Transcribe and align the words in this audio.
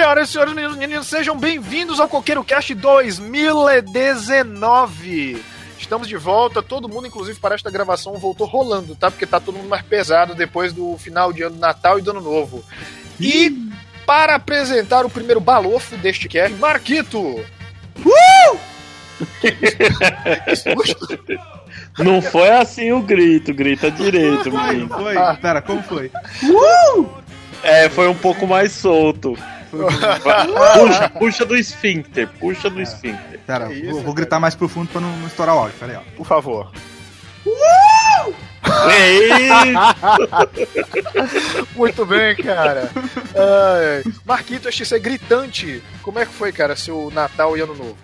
Senhoras 0.00 0.30
e 0.30 0.32
senhores, 0.32 0.54
meninos 0.54 0.76
e 0.76 0.78
meninas, 0.78 1.06
sejam 1.08 1.38
bem-vindos 1.38 2.00
ao 2.00 2.08
Coqueiro 2.08 2.42
Cast 2.42 2.74
2019. 2.74 5.44
Estamos 5.78 6.08
de 6.08 6.16
volta, 6.16 6.62
todo 6.62 6.88
mundo, 6.88 7.06
inclusive, 7.06 7.38
para 7.38 7.54
esta 7.54 7.70
gravação, 7.70 8.14
voltou 8.14 8.46
rolando, 8.46 8.96
tá? 8.96 9.10
Porque 9.10 9.26
tá 9.26 9.38
todo 9.38 9.58
mundo 9.58 9.68
mais 9.68 9.82
pesado 9.82 10.34
depois 10.34 10.72
do 10.72 10.96
final 10.96 11.34
de 11.34 11.42
ano 11.42 11.58
Natal 11.58 11.98
e 11.98 12.02
do 12.02 12.12
Ano 12.12 12.22
Novo. 12.22 12.64
E 13.20 13.54
para 14.06 14.36
apresentar 14.36 15.04
o 15.04 15.10
primeiro 15.10 15.38
balofo 15.38 15.94
deste 15.98 16.30
cast, 16.30 16.56
Marquito! 16.56 17.18
Uh! 17.18 18.58
Não 21.98 22.22
foi 22.22 22.48
assim 22.48 22.90
o 22.90 23.02
grito, 23.02 23.52
grita 23.52 23.90
direito, 23.90 24.50
Foi, 24.50 24.66
menino. 24.66 24.88
foi. 24.88 25.14
Ah. 25.14 25.36
Pera, 25.38 25.60
como 25.60 25.82
foi? 25.82 26.10
É, 27.62 27.88
foi 27.88 28.08
um 28.08 28.14
pouco 28.14 28.46
mais 28.46 28.72
solto. 28.72 29.36
Puxa, 29.70 31.08
puxa 31.10 31.44
do 31.46 31.56
esfíncter, 31.56 32.28
puxa 32.40 32.68
do 32.68 32.80
esfíncter. 32.80 33.38
Pera, 33.46 33.68
Que 33.68 33.74
isso, 33.74 33.92
vou, 33.92 34.02
vou 34.02 34.14
gritar 34.14 34.40
mais 34.40 34.54
profundo 34.54 34.88
pra 34.88 35.00
não, 35.00 35.16
não 35.18 35.26
estourar 35.26 35.54
o 35.54 35.58
áudio. 35.60 35.76
Pera 35.78 35.92
aí, 35.92 35.98
ó. 35.98 36.16
Por 36.16 36.26
favor. 36.26 36.72
Ei, 38.92 39.72
Muito 41.74 42.04
bem, 42.04 42.36
cara. 42.36 42.90
Ai, 43.34 44.12
Marquito 44.24 44.70
XC 44.70 44.98
gritante. 44.98 45.82
Como 46.02 46.18
é 46.18 46.26
que 46.26 46.32
foi, 46.32 46.52
cara, 46.52 46.76
seu 46.76 47.10
Natal 47.12 47.56
e 47.56 47.60
Ano 47.60 47.74
Novo? 47.74 47.96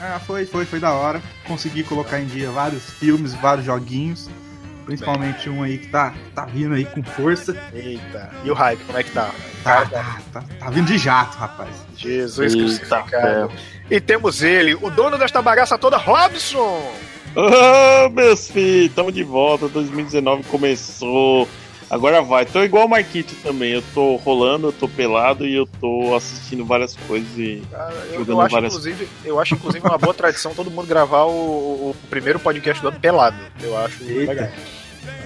Ah, 0.00 0.20
foi, 0.24 0.44
foi, 0.44 0.64
foi 0.64 0.78
da 0.78 0.92
hora. 0.92 1.22
Consegui 1.46 1.82
colocar 1.82 2.20
em 2.20 2.26
dia 2.26 2.50
vários 2.50 2.90
filmes, 2.90 3.34
vários 3.34 3.64
joguinhos. 3.66 4.28
Principalmente 4.84 5.48
um 5.48 5.62
aí 5.62 5.78
que 5.78 5.88
tá, 5.88 6.14
tá 6.34 6.44
vindo 6.44 6.74
aí 6.74 6.84
com 6.84 7.02
força. 7.02 7.56
Eita. 7.72 8.30
E 8.44 8.50
o 8.50 8.54
hype, 8.54 8.84
como 8.84 8.98
é 8.98 9.02
que 9.02 9.10
tá? 9.10 9.30
Tá, 9.62 9.86
tá, 9.86 10.20
tá, 10.32 10.44
tá 10.58 10.70
vindo 10.70 10.86
de 10.86 10.98
jato, 10.98 11.36
rapaz. 11.38 11.70
Jesus 11.96 12.52
Eita, 12.52 12.64
crucificado. 12.64 13.08
ferro. 13.08 13.52
E 13.90 14.00
temos 14.00 14.42
ele, 14.42 14.74
o 14.74 14.90
dono 14.90 15.18
desta 15.18 15.40
bagaça 15.42 15.78
toda, 15.78 15.96
Robson. 15.96 16.92
Ô, 17.34 18.08
meus 18.10 18.48
filhos, 18.48 18.94
tamo 18.94 19.10
de 19.10 19.24
volta. 19.24 19.68
2019 19.68 20.44
começou. 20.44 21.48
Agora 21.94 22.20
vai. 22.22 22.44
Tô 22.44 22.62
igual 22.64 22.86
o 22.86 22.88
Marquito 22.88 23.34
também. 23.42 23.72
Eu 23.72 23.82
tô 23.94 24.16
rolando, 24.16 24.68
eu 24.68 24.72
tô 24.72 24.88
pelado 24.88 25.46
e 25.46 25.54
eu 25.54 25.64
tô 25.80 26.14
assistindo 26.16 26.64
várias 26.64 26.96
coisas 27.06 27.28
e. 27.38 27.62
Cara, 27.70 27.92
eu, 28.10 28.18
Jogando 28.18 28.30
eu 28.32 28.40
acho, 28.40 28.52
várias- 28.52 28.72
inclusive, 28.72 29.08
eu 29.24 29.38
acho, 29.40 29.54
inclusive, 29.54 29.86
uma 29.86 29.96
boa 29.98 30.12
tradição 30.12 30.52
todo 30.54 30.70
mundo 30.70 30.86
gravar 30.88 31.24
o, 31.24 31.30
o 31.90 31.96
primeiro 32.10 32.40
podcast 32.40 32.82
do 32.82 32.88
ano 32.88 32.98
pelado. 32.98 33.36
Eu 33.62 33.76
acho 33.78 34.02
Eita. 34.02 34.32
legal. 34.32 34.48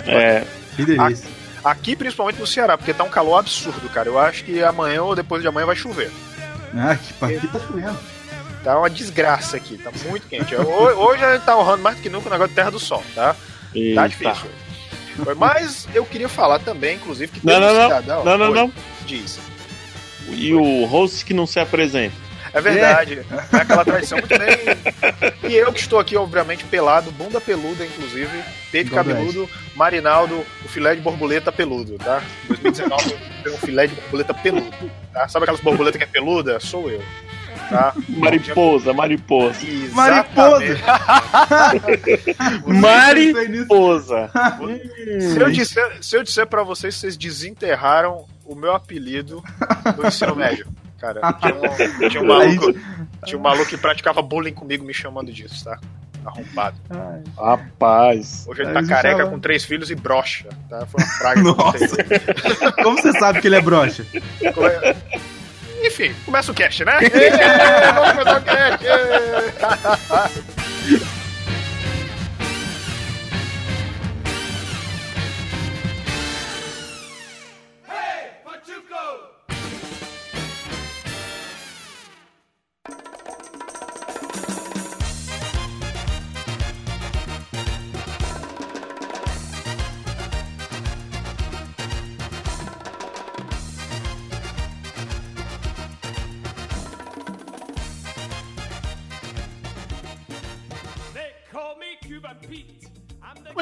É. 0.07 0.45
Que 0.77 0.85
delícia. 0.85 1.29
Aqui, 1.65 1.97
principalmente 1.97 2.39
no 2.39 2.47
Ceará, 2.47 2.77
porque 2.77 2.93
tá 2.95 3.03
um 3.03 3.09
calor 3.09 3.39
absurdo, 3.39 3.89
cara. 3.89 4.09
Eu 4.09 4.19
acho 4.19 4.45
que 4.45 4.63
amanhã 4.63 5.03
ou 5.03 5.15
depois 5.17 5.41
de 5.43 5.49
amanhã 5.49 5.67
vai 5.67 5.75
chover. 5.77 6.11
Ah, 6.77 6.95
que 6.97 7.13
pa- 7.15 7.29
aqui 7.29 7.49
tá 7.49 7.59
chovendo. 7.61 7.99
Tá 8.63 8.79
uma 8.79 8.91
desgraça 8.91 9.57
aqui, 9.57 9.79
tá 9.79 9.91
muito 10.09 10.27
quente. 10.29 10.55
Ho- 10.55 10.63
Hoje 11.07 11.25
a 11.25 11.35
gente 11.35 11.45
tá 11.45 11.57
honrando 11.57 11.83
mais 11.83 11.97
do 11.97 12.03
que 12.03 12.11
nunca 12.11 12.29
o 12.29 12.31
negócio 12.31 12.51
de 12.51 12.55
Terra 12.55 12.71
do 12.71 12.79
Sol, 12.79 13.03
tá? 13.15 13.33
Tá 13.35 13.37
Eita. 13.75 14.09
difícil. 14.09 14.49
Mas 15.37 15.87
eu 15.95 16.05
queria 16.05 16.29
falar 16.29 16.59
também, 16.61 16.97
inclusive, 16.97 17.33
que 17.33 17.47
Não, 17.47 17.53
tem 17.55 17.61
não, 17.63 17.69
um 17.71 17.75
não. 17.77 17.83
cidadão- 17.85 18.25
Não, 18.25 18.39
não, 18.39 18.49
Oi, 18.51 18.55
não. 18.55 18.73
Diz. 19.07 19.39
E 20.31 20.53
o 20.55 20.85
host 20.85 21.25
que 21.25 21.33
não 21.35 21.47
se 21.47 21.59
apresenta. 21.59 22.15
É 22.53 22.61
verdade. 22.63 23.21
É, 23.53 23.57
aquela 23.57 23.85
tradição 23.85 24.19
muito 24.19 24.35
bem. 24.39 25.51
E 25.51 25.55
eu 25.55 25.71
que 25.73 25.81
estou 25.81 25.99
aqui, 25.99 26.17
obviamente, 26.17 26.65
pelado, 26.65 27.11
bunda 27.13 27.41
peluda, 27.41 27.85
inclusive, 27.85 28.43
peito 28.73 28.91
cabeludo, 28.91 29.49
Marinaldo, 29.77 30.45
o 30.65 30.69
filé 30.69 30.95
de 30.95 31.01
borboleta 31.03 31.53
peludo, 31.53 31.99
tá? 31.99 32.23
2019 32.49 33.17
tem 33.45 33.53
um 33.53 33.59
filé 33.59 33.87
de 33.87 33.95
borboleta 33.95 34.33
peludo, 34.33 34.91
tá? 35.13 35.29
Sabe 35.29 35.45
aquelas 35.45 35.61
borboletas 35.61 35.99
que 35.99 36.05
é 36.05 36.07
peluda? 36.07 36.59
Sou 36.59 36.91
eu. 36.91 37.03
Tá? 37.69 37.95
Mariposa, 38.09 38.93
mariposa. 38.93 39.67
Exatamente. 39.67 40.83
Mariposa. 42.67 44.31
Se 45.21 45.39
eu, 45.39 45.51
disser, 45.51 45.99
se 46.03 46.17
eu 46.17 46.23
disser 46.23 46.47
pra 46.47 46.63
vocês, 46.63 46.95
vocês 46.95 47.17
desenterraram 47.17 48.25
o 48.45 48.55
meu 48.55 48.75
apelido 48.75 49.43
no 49.97 50.07
ensino 50.07 50.35
médio. 50.35 50.67
Cara, 50.99 51.21
tinha 51.35 51.55
um, 51.55 52.09
tinha 52.09 52.23
um 52.23 52.27
maluco, 52.27 52.75
tinha 53.25 53.39
um 53.39 53.43
maluco 53.43 53.67
que 53.67 53.77
praticava 53.77 54.21
bullying 54.21 54.53
comigo 54.53 54.85
me 54.85 54.93
chamando 54.93 55.33
disso, 55.33 55.65
tá? 55.65 55.79
Arrombado. 56.25 56.77
Rapaz. 57.37 58.45
Hoje 58.49 58.63
ele 58.63 58.73
tá 58.73 58.85
careca 58.85 59.27
com 59.27 59.39
três 59.39 59.65
filhos 59.65 59.91
e 59.91 59.95
brocha, 59.95 60.49
tá? 60.69 60.85
Foi 60.87 61.03
uma 61.03 61.19
praga 61.19 61.43
Nossa. 61.55 62.83
Como 62.83 63.01
você 63.01 63.13
sabe 63.13 63.41
que 63.41 63.47
ele 63.47 63.57
é 63.57 63.61
broxa? 63.61 64.05
Enfim, 65.83 66.15
começa 66.25 66.51
o 66.51 66.55
cast, 66.55 66.85
né? 66.85 66.99
Ê, 67.03 67.31
vamos 67.95 68.11
começar 68.13 68.39
o 68.39 68.43
cast! 68.45 68.85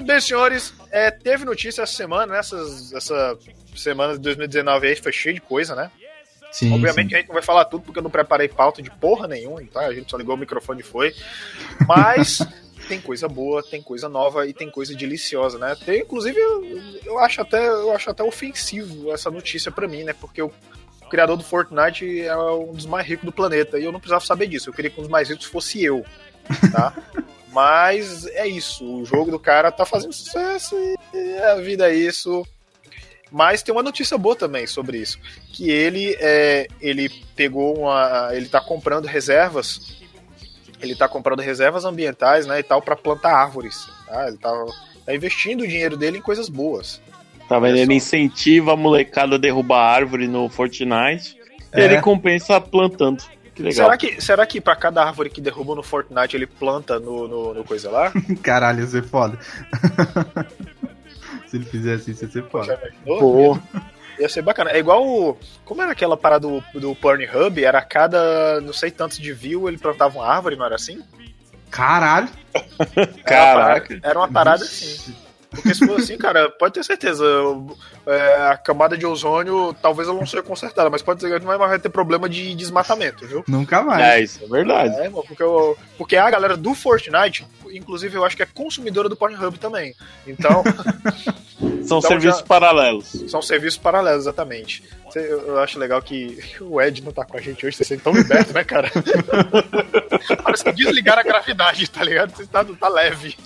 bem, 0.07 0.21
senhores. 0.21 0.73
É, 0.91 1.11
teve 1.11 1.45
notícia 1.45 1.83
essa 1.83 1.93
semana, 1.93 2.35
né? 2.35 2.39
Essas, 2.39 2.93
essa 2.93 3.39
semana 3.75 4.15
de 4.15 4.21
2019 4.21 4.89
aí 4.89 4.97
foi 4.97 5.13
cheia 5.13 5.35
de 5.35 5.41
coisa, 5.41 5.75
né? 5.75 5.91
Sim. 6.53 6.73
Obviamente 6.73 7.15
a 7.15 7.19
gente 7.19 7.29
não 7.29 7.35
vai 7.35 7.43
falar 7.43 7.67
tudo 7.67 7.85
porque 7.85 7.99
eu 7.99 8.03
não 8.03 8.11
preparei 8.11 8.49
pauta 8.49 8.81
de 8.81 8.91
porra 8.91 9.29
nenhuma, 9.29 9.63
tá? 9.71 9.81
A 9.81 9.93
gente 9.93 10.11
só 10.11 10.17
ligou 10.17 10.35
o 10.35 10.39
microfone 10.39 10.81
e 10.81 10.85
foi. 10.85 11.15
Mas 11.87 12.39
tem 12.89 13.01
coisa 13.01 13.29
boa, 13.29 13.63
tem 13.63 13.83
coisa 13.83 14.09
nova 14.09 14.47
e 14.47 14.55
tem 14.55 14.71
coisa 14.71 14.95
deliciosa, 14.95 15.59
né? 15.59 15.77
Tem, 15.85 16.01
inclusive, 16.01 16.39
eu, 16.39 16.65
eu 17.05 17.19
acho 17.19 17.43
até, 17.43 17.67
eu 17.67 17.93
acho 17.93 18.09
até 18.09 18.23
ofensivo 18.23 19.13
essa 19.13 19.31
notícia 19.31 19.71
pra 19.71 19.87
mim, 19.87 20.05
né? 20.05 20.15
Porque 20.15 20.41
o 20.41 20.51
criador 21.11 21.37
do 21.37 21.45
Fortnite 21.45 22.23
é 22.23 22.37
um 22.37 22.73
dos 22.73 22.87
mais 22.87 23.07
ricos 23.07 23.27
do 23.27 23.33
planeta 23.33 23.79
e 23.79 23.85
eu 23.85 23.93
não 23.93 24.01
precisava 24.01 24.25
saber 24.25 24.47
disso. 24.47 24.71
Eu 24.71 24.75
queria 24.75 24.91
que 24.91 24.99
um 24.99 25.03
dos 25.03 25.11
mais 25.11 25.29
ricos 25.29 25.45
fosse 25.45 25.85
eu, 25.85 26.05
tá? 26.73 26.95
Mas 27.57 28.27
é 28.27 28.47
isso, 28.47 28.85
o 28.85 29.03
jogo 29.07 29.31
do 29.31 29.39
cara 29.39 29.73
tá 29.73 29.87
fazendo 29.87 30.13
sucesso 30.13 30.77
e 31.15 31.39
a 31.39 31.55
vida 31.55 31.91
é 31.91 31.95
isso. 31.95 32.47
Mas 33.33 33.63
tem 33.63 33.75
uma 33.75 33.83
notícia 33.83 34.19
boa 34.19 34.37
também 34.37 34.67
sobre 34.67 34.99
isso, 34.99 35.19
que 35.55 35.71
ele 35.71 36.15
é, 36.21 36.67
ele 36.83 37.09
pegou 37.35 37.79
uma, 37.79 38.29
ele 38.33 38.47
tá 38.47 38.61
comprando 38.61 39.07
reservas, 39.07 39.97
ele 40.83 40.95
tá 40.95 41.09
comprando 41.09 41.41
reservas 41.41 41.87
ambientais, 41.87 42.45
né, 42.45 42.59
e 42.59 42.63
tal 42.63 42.83
para 42.83 42.95
plantar 42.95 43.33
árvores, 43.33 43.89
tá? 44.07 44.29
Ele 44.29 44.37
tá, 44.37 44.53
tá 45.07 45.15
investindo 45.15 45.63
o 45.63 45.67
dinheiro 45.67 45.97
dele 45.97 46.19
em 46.19 46.23
coisas 46.23 46.51
boas. 46.51 47.01
Tá 47.49 47.59
vendo? 47.59 47.79
Ele 47.79 47.95
incentiva 47.95 48.75
a 48.75 48.77
molecada 48.77 49.37
a 49.37 49.39
derrubar 49.39 49.81
árvore 49.81 50.29
no 50.29 50.51
Fortnite. 50.51 51.39
E 51.75 51.81
É. 51.81 51.85
ele 51.87 52.03
compensa 52.03 52.61
plantando. 52.61 53.25
Que 53.57 53.63
legal. 53.63 53.87
Será 53.87 53.97
que 53.97 54.21
será 54.21 54.47
que 54.47 54.61
para 54.61 54.77
cada 54.77 55.03
árvore 55.03 55.31
que 55.31 55.41
derruba 55.41 55.75
no 55.75 55.83
Fortnite 55.83 56.37
ele 56.37 56.47
planta 56.47 57.01
no, 57.01 57.27
no, 57.27 57.55
no 57.55 57.65
coisa 57.65 57.91
lá? 57.91 58.13
Caralho, 58.43 58.81
ia 58.83 58.87
ser 58.87 59.03
foda. 59.03 59.39
Se 61.49 61.57
ele 61.57 61.65
fizesse 61.65 62.11
isso, 62.11 62.25
ia 62.25 62.31
ser 62.31 62.45
foda. 62.49 62.79
Pô, 63.05 63.59
Ia 64.19 64.29
ser 64.29 64.43
bacana. 64.43 64.71
É 64.71 64.79
igual. 64.79 65.07
o- 65.07 65.39
Como 65.65 65.81
era 65.83 65.93
aquela 65.93 66.17
parada 66.17 66.47
do, 66.47 66.63
do 66.79 66.95
Pornhub? 66.97 67.63
Era 67.65 67.81
cada 67.83 68.61
não 68.61 68.73
sei 68.73 68.91
tantos 68.91 69.19
de 69.19 69.33
view 69.33 69.69
ele 69.69 69.79
plantava 69.79 70.19
uma 70.19 70.27
árvore, 70.27 70.57
não 70.57 70.65
era 70.67 70.75
assim? 70.75 71.03
Caralho. 71.71 72.29
caraca. 73.25 73.99
Era 74.03 74.19
uma 74.19 74.29
parada 74.31 74.65
assim. 74.65 75.15
Porque 75.51 75.75
se 75.75 75.87
for 75.87 75.99
assim, 75.99 76.17
cara, 76.19 76.51
pode 76.51 76.75
ter 76.75 76.85
certeza. 76.85 77.25
é, 78.07 78.35
a 78.49 78.57
camada 78.57 78.97
de 78.97 79.07
ozônio, 79.07 79.75
talvez 79.81 80.09
ela 80.09 80.19
não 80.19 80.27
seja 80.27 80.43
consertada, 80.43 80.91
mas 80.91 81.03
pode 81.03 81.21
ser 81.21 81.29
que 81.33 81.39
não 81.39 81.47
vai 81.47 81.59
mais 81.59 81.81
ter 81.81 81.89
problema 81.89 82.29
de 82.29 82.55
desmatamento, 82.55 83.27
viu? 83.27 83.45
Nunca 83.49 83.83
mais. 83.83 84.03
É, 84.05 84.21
isso 84.21 84.45
é 84.45 84.47
verdade. 84.49 84.95
É, 85.01 85.11
porque, 85.11 85.43
eu- 85.43 85.77
porque 85.97 86.17
a 86.17 86.31
galera 86.31 86.57
do 86.57 86.75
Fortnite, 86.75 87.47
inclusive 87.73 88.17
eu 88.17 88.25
acho 88.25 88.37
que 88.37 88.43
é 88.43 88.47
consumidora 88.47 89.09
do 89.09 89.17
Pornhub 89.17 89.59
também. 89.59 89.95
Então, 90.27 90.63
São 91.87 91.99
Então 91.99 92.01
serviços 92.03 92.41
já- 92.41 92.47
paralelos. 92.47 93.07
são 93.29 93.41
serviços 93.41 93.79
paralelos, 93.79 94.23
exatamente. 94.25 94.85
Eu 95.15 95.59
acho 95.61 95.79
legal 95.79 96.03
que 96.03 96.39
o 96.61 96.81
Ed 96.83 97.03
não 97.03 97.13
tá 97.13 97.25
com 97.25 97.37
a 97.37 97.41
gente 97.41 97.65
hoje, 97.65 97.77
vocês 97.77 97.91
estão 97.93 98.13
libertos, 98.13 98.53
né, 98.53 98.63
cara? 98.65 98.91
Parece 100.43 100.65
que 100.65 100.73
desligaram 100.73 101.21
a 101.21 101.25
gravidade, 101.25 101.89
tá 101.89 102.03
ligado? 102.05 102.37
Você 102.37 102.47
tá, 102.47 102.65
tá 102.65 102.89
leve. 102.89 103.37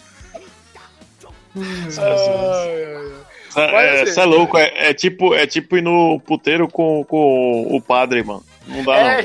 Vai 3.55 3.87
É, 3.89 4.07
ser. 4.07 4.13
Você 4.15 4.21
é 4.21 4.25
louco, 4.25 4.57
é, 4.59 4.91
é 4.91 4.95
tipo, 4.95 5.35
é 5.35 5.47
tipo 5.47 5.77
ir 5.77 5.83
no 5.83 6.21
puteiro 6.21 6.69
com, 6.69 7.05
com 7.05 7.75
o 7.77 7.81
padre, 7.81 8.23
mano. 8.23 8.45
Não 8.67 8.85
dá, 8.85 8.97
É, 8.97 9.23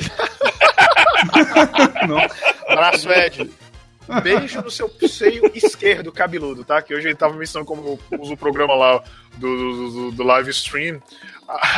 não. 2.07 2.17
Não. 2.17 2.27
Abraço, 2.67 3.11
Ed. 3.11 3.49
Beijo 4.23 4.61
no 4.61 4.69
seu 4.69 4.89
seio 5.07 5.49
esquerdo 5.55 6.11
cabeludo, 6.11 6.63
tá? 6.63 6.81
Que 6.81 6.93
hoje 6.93 7.07
ele 7.07 7.15
tava 7.15 7.33
me 7.35 7.43
ensinando 7.43 7.65
como 7.65 7.99
usa 8.19 8.33
o 8.33 8.37
programa 8.37 8.75
lá 8.75 9.03
do, 9.37 9.57
do, 9.57 9.89
do- 9.91 10.11
do 10.11 10.23
live 10.23 10.49
stream. 10.51 11.01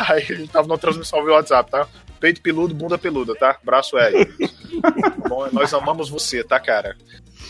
Aí 0.08 0.24
ele 0.28 0.46
tava 0.48 0.68
na 0.68 0.76
transmissão 0.76 1.24
via 1.24 1.34
WhatsApp, 1.34 1.70
tá? 1.70 1.86
Peito 2.20 2.40
peludo, 2.42 2.74
bunda 2.74 2.98
peluda, 2.98 3.34
tá? 3.34 3.56
Abraço, 3.62 3.96
Ed. 3.98 4.28
Bom, 5.28 5.48
nós 5.52 5.72
amamos 5.72 6.10
você, 6.10 6.44
tá, 6.44 6.58
cara? 6.60 6.96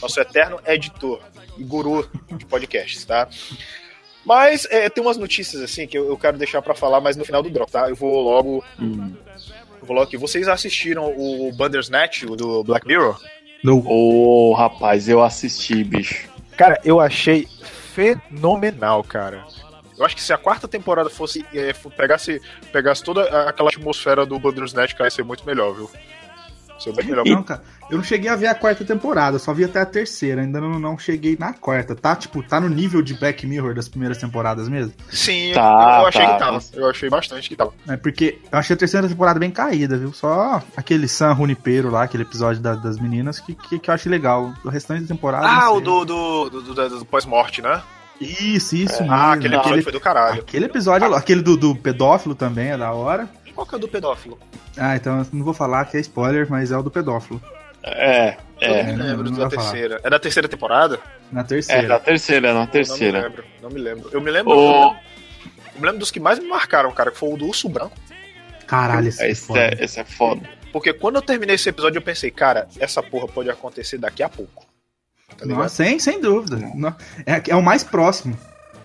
Nosso 0.01 0.21
eterno 0.21 0.61
editor 0.67 1.21
e 1.57 1.65
guru 1.65 2.09
de 2.31 2.47
podcasts, 2.47 3.05
tá? 3.05 3.29
Mas 4.25 4.67
é, 4.71 4.89
tem 4.89 5.03
umas 5.03 5.17
notícias 5.17 5.63
assim 5.63 5.87
que 5.87 5.97
eu, 5.97 6.07
eu 6.09 6.17
quero 6.17 6.37
deixar 6.37 6.61
pra 6.61 6.75
falar, 6.75 7.01
mas 7.01 7.17
no 7.17 7.25
final 7.25 7.43
do 7.43 7.51
drop, 7.51 7.71
tá? 7.71 7.89
Eu 7.89 7.97
vou 7.97 8.21
logo. 8.21 8.65
Hum. 8.79 9.15
Eu 9.81 9.87
vou 9.87 9.97
logo 9.97 10.07
aqui. 10.07 10.17
Vocês 10.17 10.49
assistiram 10.49 11.13
o 11.17 11.51
Bandersnatch, 11.53 12.25
o 12.25 12.37
do 12.37 12.63
Black 12.63 12.87
Mirror? 12.87 13.19
Não. 13.65 13.83
Ô, 13.87 14.53
rapaz, 14.55 15.09
eu 15.09 15.23
assisti, 15.23 15.83
bicho. 15.83 16.29
Cara, 16.57 16.81
eu 16.85 17.01
achei 17.01 17.49
fenomenal, 17.95 19.03
cara. 19.03 19.45
Eu 19.97 20.05
acho 20.05 20.15
que 20.15 20.23
se 20.23 20.33
a 20.33 20.39
quarta 20.39 20.69
temporada 20.69 21.11
fosse 21.11 21.45
é, 21.53 21.73
pegasse, 21.97 22.41
pegasse 22.73 23.03
toda 23.03 23.23
aquela 23.49 23.69
atmosfera 23.69 24.25
do 24.25 24.39
Bandersnatch, 24.39 24.95
cara, 24.95 25.07
ia 25.07 25.11
ser 25.11 25.25
muito 25.25 25.45
melhor, 25.45 25.75
viu? 25.75 25.91
Muito 26.87 27.07
melhor. 27.07 27.25
Não, 27.27 27.43
cara. 27.43 27.63
Eu 27.91 27.97
não 27.97 28.05
cheguei 28.05 28.29
a 28.31 28.37
ver 28.37 28.47
a 28.49 28.55
quarta 28.55 28.85
temporada, 28.85 29.39
só 29.39 29.53
vi 29.55 29.65
até 29.65 29.81
a 29.81 29.87
terceira. 29.87 30.43
Ainda 30.43 30.61
não, 30.61 30.79
não 30.79 30.99
cheguei 30.99 31.37
na 31.39 31.53
quarta. 31.53 31.95
Tá, 31.95 32.15
tipo, 32.15 32.43
tá 32.43 32.61
no 32.61 32.69
nível 32.69 33.01
de 33.03 33.15
Black 33.15 33.47
Mirror 33.47 33.75
das 33.75 33.89
primeiras 33.89 34.19
temporadas 34.19 34.69
mesmo? 34.69 34.93
Sim, 35.11 35.53
Tá, 35.55 35.99
eu 36.03 36.07
achei 36.07 36.27
tá, 36.27 36.33
que 36.35 36.39
tava. 36.39 36.59
Eu 36.75 36.91
achei 36.91 37.09
bastante 37.11 37.49
que 37.49 37.57
tava. 37.57 37.73
É 37.89 37.97
porque 37.97 38.39
eu 38.53 38.59
achei 38.59 38.75
a 38.75 38.79
terceira 38.79 39.09
temporada 39.09 39.39
bem 39.41 39.51
caída, 39.51 39.97
viu? 39.97 40.13
Só 40.13 40.63
aquele 40.77 41.09
San 41.09 41.35
Junipero 41.35 41.91
lá, 41.91 42.03
aquele 42.05 42.23
episódio 42.25 42.61
da- 42.63 42.75
das 42.75 42.99
meninas, 42.99 43.41
que, 43.41 43.55
que, 43.55 43.79
que 43.79 43.91
eu 43.91 43.95
achei 43.95 44.11
legal. 44.11 44.53
O 44.65 44.69
restante 44.69 45.03
da 45.03 45.09
temporada. 45.09 45.47
Ah, 45.49 45.71
o 45.73 45.81
do, 45.81 46.05
do, 46.05 46.51
do, 46.51 46.63
do- 46.75 46.99
do 46.99 47.05
pós-morte, 47.07 47.63
né? 47.63 47.81
Isso, 48.21 48.75
isso 48.75 49.01
mesmo. 49.01 49.13
Ah, 49.15 49.33
aquele 49.35 49.55
episódio 49.55 49.69
aquele, 49.71 49.83
foi 49.83 49.93
do 49.93 50.01
caralho. 50.01 50.41
aquele 50.41 50.65
episódio, 50.67 51.15
aquele 51.15 51.41
do, 51.41 51.57
do 51.57 51.77
pedófilo 51.77 52.35
também 52.35 52.71
é 52.71 52.77
da 52.77 52.91
hora. 52.93 53.29
Qual 53.59 53.67
que 53.67 53.75
é 53.75 53.79
o 53.79 53.81
do 53.81 53.89
pedófilo? 53.89 54.39
Ah, 54.77 54.95
então 54.95 55.19
eu 55.19 55.27
não 55.33 55.45
vou 55.45 55.53
falar 55.53 55.85
que 55.87 55.97
é 55.97 56.01
spoiler, 56.01 56.47
mas 56.49 56.71
é 56.71 56.77
o 56.79 56.83
do 56.83 56.93
pedófilo. 56.93 57.43
É, 57.83 58.37
Eu 58.61 58.73
é. 58.73 58.83
não 58.85 58.93
me 58.93 58.99
não- 58.99 59.07
lembro 59.07 59.25
não 59.25 59.33
da 59.37 59.49
vai 59.49 59.51
falar. 59.57 59.71
terceira. 59.73 60.01
É 60.05 60.09
da 60.11 60.19
terceira 60.21 60.49
temporada? 60.49 61.01
Na 61.33 61.41
É, 61.41 61.45
terceira. 61.45 61.89
na 61.89 61.99
terceira, 61.99 62.49
na 62.53 62.55
Não 62.61 62.67
me 62.67 62.71
terceira. 62.71 63.21
lembro, 63.23 63.45
não 63.61 63.69
me 63.71 63.81
lembro. 63.81 64.11
Eu 64.13 64.21
me 64.21 64.31
lembro, 64.31 64.53
Ô. 64.57 64.83
eu 64.93 64.97
me 65.81 65.87
lembro 65.87 65.99
dos 65.99 66.13
que 66.13 66.21
mais 66.21 66.39
me 66.39 66.47
marcaram, 66.47 66.93
cara, 66.93 67.11
que 67.11 67.19
foi 67.19 67.33
o 67.35 67.37
do 67.37 67.47
Urso 67.49 67.69
Branco. 67.69 67.97
Caralho, 68.65 69.09
esse, 69.09 69.25
é 69.25 69.29
Esse 69.31 69.45
foda. 69.45 69.59
é, 69.61 69.77
esse 69.85 69.99
é 69.99 70.05
foda. 70.05 70.49
Porque 70.73 70.93
quando 70.93 71.17
eu 71.17 71.23
terminei 71.23 71.57
esse 71.57 71.69
episódio, 71.69 71.99
eu 71.99 72.03
pensei, 72.03 72.31
cara, 72.31 72.69
essa 72.79 73.03
porra 73.03 73.27
pode 73.27 73.51
acontecer 73.51 73.99
daqui 73.99 74.23
a 74.23 74.29
pouco. 74.29 74.65
Tá? 75.37 75.45
Nossa, 75.45 75.69
sem, 75.85 75.99
sem 75.99 76.21
dúvida. 76.21 76.61
É, 77.27 77.43
é 77.51 77.57
o 77.57 77.63
mais 77.63 77.83
próximo. 77.83 78.39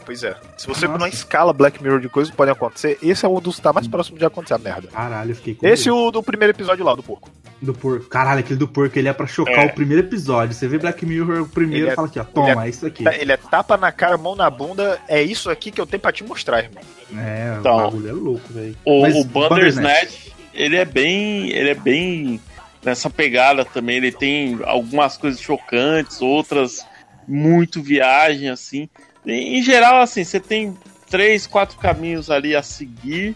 Pois 0.05 0.23
é. 0.23 0.35
Se 0.57 0.67
você 0.67 0.85
Nossa. 0.87 0.99
não 0.99 1.07
escala 1.07 1.53
Black 1.53 1.81
Mirror 1.81 1.99
de 1.99 2.09
coisas 2.09 2.29
que 2.31 2.35
podem 2.37 2.51
acontecer, 2.51 2.97
esse 3.01 3.25
é 3.25 3.29
um 3.29 3.39
dos 3.39 3.55
que 3.57 3.61
tá 3.61 3.71
mais 3.73 3.87
próximo 3.87 4.17
de 4.17 4.25
acontecer 4.25 4.53
a 4.53 4.57
merda. 4.57 4.87
Caralho, 4.89 5.31
eu 5.31 5.35
fiquei 5.35 5.55
com 5.55 5.65
Esse 5.67 5.87
e 5.87 5.91
medo. 5.91 6.03
o 6.07 6.11
do 6.11 6.23
primeiro 6.23 6.51
episódio 6.53 6.83
lá, 6.83 6.93
do 6.95 7.01
porco. 7.03 7.29
do 7.61 7.73
porco. 7.73 8.05
Caralho, 8.07 8.41
aquele 8.41 8.59
do 8.59 8.67
porco, 8.67 8.99
ele 8.99 9.07
é 9.07 9.13
pra 9.13 9.25
chocar 9.25 9.63
É. 9.63 9.67
o 9.67 9.73
primeiro 9.73 10.05
episódio. 10.05 10.53
Você 10.53 10.67
vê 10.67 10.77
Black 10.77 11.05
Mirror 11.05 11.43
o 11.43 11.47
primeiro 11.47 11.85
Ele 11.85 11.89
é- 11.89 11.93
e 11.93 11.95
fala 11.95 12.07
aqui, 12.09 12.19
ó, 12.19 12.23
toma, 12.25 12.51
ele 12.51 12.59
é 12.59 12.69
isso 12.69 12.85
aqui. 12.85 13.07
Ele 13.07 13.31
é 13.31 13.37
tapa 13.37 13.77
na 13.77 13.89
cara, 13.91 14.17
mão 14.17 14.35
na 14.35 14.49
bunda, 14.49 14.99
é 15.07 15.21
isso 15.23 15.49
aqui 15.49 15.71
que 15.71 15.79
eu 15.79 15.85
tenho 15.85 16.01
pra 16.01 16.11
te 16.11 16.25
mostrar, 16.25 16.59
irmão. 16.59 16.83
É, 17.15 17.55
Então. 17.59 17.77
o 17.77 17.81
bagulho 17.83 18.09
é 18.09 18.11
louco, 18.11 18.51
velho. 18.53 18.75
O, 18.83 19.01
Mas 19.03 19.15
o 19.15 19.23
Bandersnatch, 19.23 20.33
ele 20.53 20.75
é 20.75 20.83
bem. 20.83 21.49
Ele 21.51 21.69
é 21.69 21.75
bem 21.75 22.41
nessa 22.83 23.09
pegada 23.09 23.63
também. 23.63 23.95
Ele 23.95 24.11
tem 24.11 24.59
algumas 24.65 25.15
coisas 25.15 25.39
chocantes, 25.39 26.21
outras 26.21 26.85
muito 27.25 27.81
viagem, 27.81 28.49
assim. 28.49 28.89
Em, 29.25 29.61
geral, 29.61 30.01
assim, 30.01 30.23
você 30.23 30.39
tem 30.39 30.77
três, 31.09 31.47
quatro 31.47 31.77
caminhos 31.77 32.29
ali 32.29 32.55
a 32.55 32.61
seguir. 32.61 33.35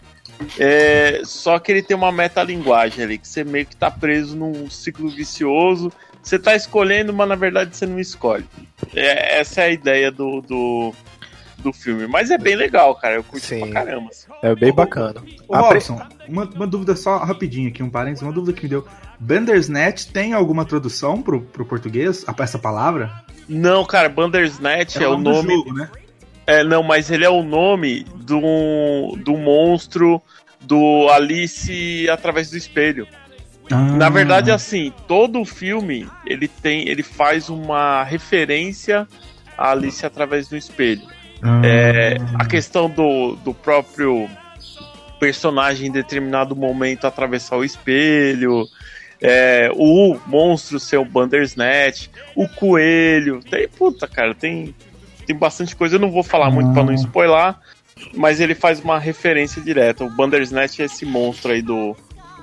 é, 0.58 1.22
só 1.24 1.58
que 1.58 1.72
ele 1.72 1.82
tem 1.82 1.96
uma 1.96 2.12
metalinguagem 2.12 3.04
ali, 3.04 3.18
que 3.18 3.26
você 3.26 3.42
meio 3.42 3.66
que 3.66 3.76
tá 3.76 3.90
preso 3.90 4.36
num 4.36 4.68
ciclo 4.70 5.08
vicioso. 5.08 5.92
Você 6.22 6.38
tá 6.38 6.54
escolhendo, 6.54 7.12
mas 7.12 7.28
na 7.28 7.36
verdade 7.36 7.76
você 7.76 7.86
não 7.86 7.98
escolhe. 7.98 8.44
É, 8.94 9.38
essa 9.40 9.62
é 9.62 9.64
a 9.64 9.70
ideia 9.70 10.10
do, 10.10 10.42
do, 10.42 10.94
do 11.62 11.72
filme. 11.72 12.06
Mas 12.06 12.30
é 12.30 12.38
bem 12.38 12.54
legal, 12.56 12.94
cara. 12.94 13.16
Eu 13.16 13.24
curti 13.24 13.46
Sim. 13.46 13.60
pra 13.60 13.84
caramba. 13.84 14.08
assim. 14.10 14.26
É 14.42 14.54
bem 14.54 14.72
bacana. 14.72 15.22
Ô, 15.48 15.56
Robson, 15.56 16.00
uma, 16.28 16.44
uma 16.44 16.66
dúvida 16.66 16.94
só 16.96 17.18
rapidinho 17.18 17.68
aqui, 17.68 17.82
um 17.82 17.90
parênteses, 17.90 18.22
uma 18.22 18.32
dúvida 18.32 18.52
que 18.56 18.62
me 18.64 18.68
deu. 18.68 18.86
Bandersnatch 19.18 20.06
tem 20.06 20.32
alguma 20.32 20.64
tradução 20.64 21.20
pro, 21.20 21.40
pro 21.42 21.64
português, 21.64 22.24
a- 22.26 22.34
essa 22.42 22.58
palavra? 22.58 23.10
Não, 23.48 23.84
cara, 23.84 24.08
Bandersnatch 24.08 24.96
é, 25.02 25.08
o 25.08 25.16
do 25.16 25.22
nome. 25.22 25.54
jogo, 25.54 25.72
né? 25.74 25.90
É, 26.46 26.62
não, 26.64 26.82
mas 26.82 27.10
ele 27.10 27.24
é 27.24 27.30
o 27.30 27.42
nome 27.42 28.04
do, 28.14 29.16
do 29.22 29.36
monstro 29.36 30.22
do 30.60 31.08
Alice 31.10 32.08
através 32.10 32.50
do 32.50 32.56
espelho. 32.56 33.06
Na 33.70 34.06
Ah. 34.06 34.10
verdade, 34.10 34.50
assim, 34.50 34.92
todo 35.06 35.40
o 35.40 35.44
filme 35.44 36.08
ele 36.24 36.48
tem, 36.48 36.88
ele 36.88 37.02
faz 37.02 37.50
uma 37.50 38.02
referência 38.02 39.06
a 39.58 39.72
Alice 39.72 40.06
através 40.06 40.48
do 40.48 40.56
espelho. 40.56 41.02
Ah. 41.42 41.60
É, 41.64 42.16
a 42.34 42.44
questão 42.44 42.88
do, 42.88 43.36
do 43.36 43.54
próprio 43.54 44.28
personagem 45.18 45.88
em 45.88 45.92
determinado 45.92 46.54
momento 46.54 47.06
atravessar 47.06 47.56
o 47.56 47.64
espelho, 47.64 48.66
é, 49.20 49.70
o 49.74 50.18
monstro 50.26 50.78
ser 50.78 50.96
o 50.96 51.04
Bandersnatch, 51.04 52.08
o 52.36 52.48
coelho, 52.48 53.40
tem 53.40 53.68
puta, 53.68 54.06
cara, 54.06 54.34
tem 54.34 54.74
tem 55.28 55.36
bastante 55.36 55.76
coisa. 55.76 55.96
Eu 55.96 56.00
não 56.00 56.10
vou 56.10 56.22
falar 56.22 56.50
muito 56.50 56.72
pra 56.72 56.82
não 56.82 56.94
spoiler, 56.94 57.54
mas 58.14 58.40
ele 58.40 58.54
faz 58.54 58.80
uma 58.80 58.98
referência 58.98 59.60
direta. 59.60 60.02
O 60.02 60.10
Bandersnatch 60.10 60.80
é 60.80 60.84
esse 60.84 61.04
monstro 61.04 61.52
aí 61.52 61.60
do 61.60 61.94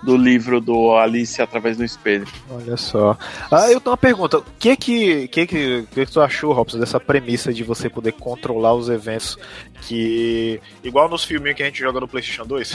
do 0.03 0.15
livro 0.15 0.61
do 0.61 0.95
Alice 0.95 1.41
através 1.41 1.77
do 1.77 1.83
espelho. 1.83 2.27
Olha 2.49 2.77
só. 2.77 3.17
Ah, 3.51 3.71
eu 3.71 3.79
tenho 3.79 3.91
uma 3.91 3.97
pergunta. 3.97 4.37
O 4.39 4.45
que 4.59 4.75
que, 4.75 5.27
que, 5.27 5.47
que, 5.47 5.87
que 5.91 6.05
tu 6.05 6.21
achou, 6.21 6.53
Robson, 6.53 6.79
dessa 6.79 6.99
premissa 6.99 7.53
de 7.53 7.63
você 7.63 7.89
poder 7.89 8.13
controlar 8.13 8.73
os 8.73 8.89
eventos 8.89 9.37
que. 9.81 10.59
Igual 10.83 11.09
nos 11.09 11.23
filminhos 11.23 11.57
que 11.57 11.63
a 11.63 11.65
gente 11.65 11.79
joga 11.79 11.99
no 11.99 12.07
PlayStation 12.07 12.45
2? 12.45 12.73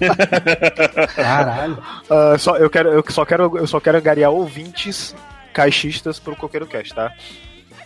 Caralho. 1.14 1.78
Ah, 2.10 2.36
só, 2.38 2.56
eu, 2.56 2.70
quero, 2.70 2.90
eu, 2.90 3.04
só 3.08 3.24
quero, 3.24 3.58
eu 3.58 3.66
só 3.66 3.80
quero 3.80 3.98
angariar 3.98 4.30
ouvintes 4.30 5.14
caixistas 5.52 6.18
pro 6.18 6.36
Coqueiro 6.36 6.66
Cast, 6.66 6.94
tá? 6.94 7.12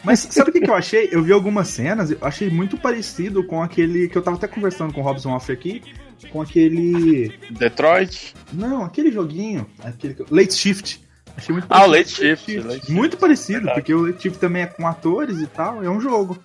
Mas 0.02 0.20
sabe 0.20 0.50
o 0.50 0.52
que, 0.52 0.60
que 0.60 0.70
eu 0.70 0.74
achei? 0.74 1.08
Eu 1.10 1.22
vi 1.22 1.32
algumas 1.32 1.68
cenas, 1.68 2.10
eu 2.10 2.18
achei 2.20 2.48
muito 2.48 2.76
parecido 2.76 3.42
com 3.44 3.62
aquele 3.62 4.08
que 4.08 4.16
eu 4.16 4.22
tava 4.22 4.36
até 4.36 4.46
conversando 4.46 4.92
com 4.92 5.00
o 5.00 5.04
Robson 5.04 5.32
Off 5.32 5.50
aqui, 5.50 5.82
com 6.30 6.42
aquele. 6.42 7.28
Detroit? 7.50 8.34
Não, 8.52 8.84
aquele 8.84 9.10
joguinho, 9.12 9.66
aquele 9.82 10.14
que- 10.14 10.24
Late 10.30 10.54
Shift. 10.54 11.00
Achei 11.36 11.52
muito 11.52 11.66
Ah, 11.70 11.84
o 11.84 11.90
Late 11.90 12.14
com 12.16 12.22
Shift, 12.22 12.58
Late 12.58 12.74
Shift, 12.80 12.92
Muito 12.92 13.16
parecido, 13.16 13.58
verdade. 13.60 13.80
porque 13.80 13.94
o 13.94 14.06
Late 14.06 14.22
Shift 14.22 14.38
também 14.38 14.62
é 14.62 14.66
com 14.66 14.86
atores 14.86 15.38
e 15.40 15.46
tal, 15.46 15.82
é 15.84 15.88
um 15.88 16.00
jogo. 16.00 16.38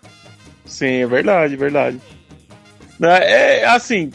Sim, 0.66 0.86
é 1.02 1.08
verdade, 1.08 1.56
verdade. 1.56 2.00
É, 3.02 3.62
é, 3.62 3.66
assim, 3.66 4.12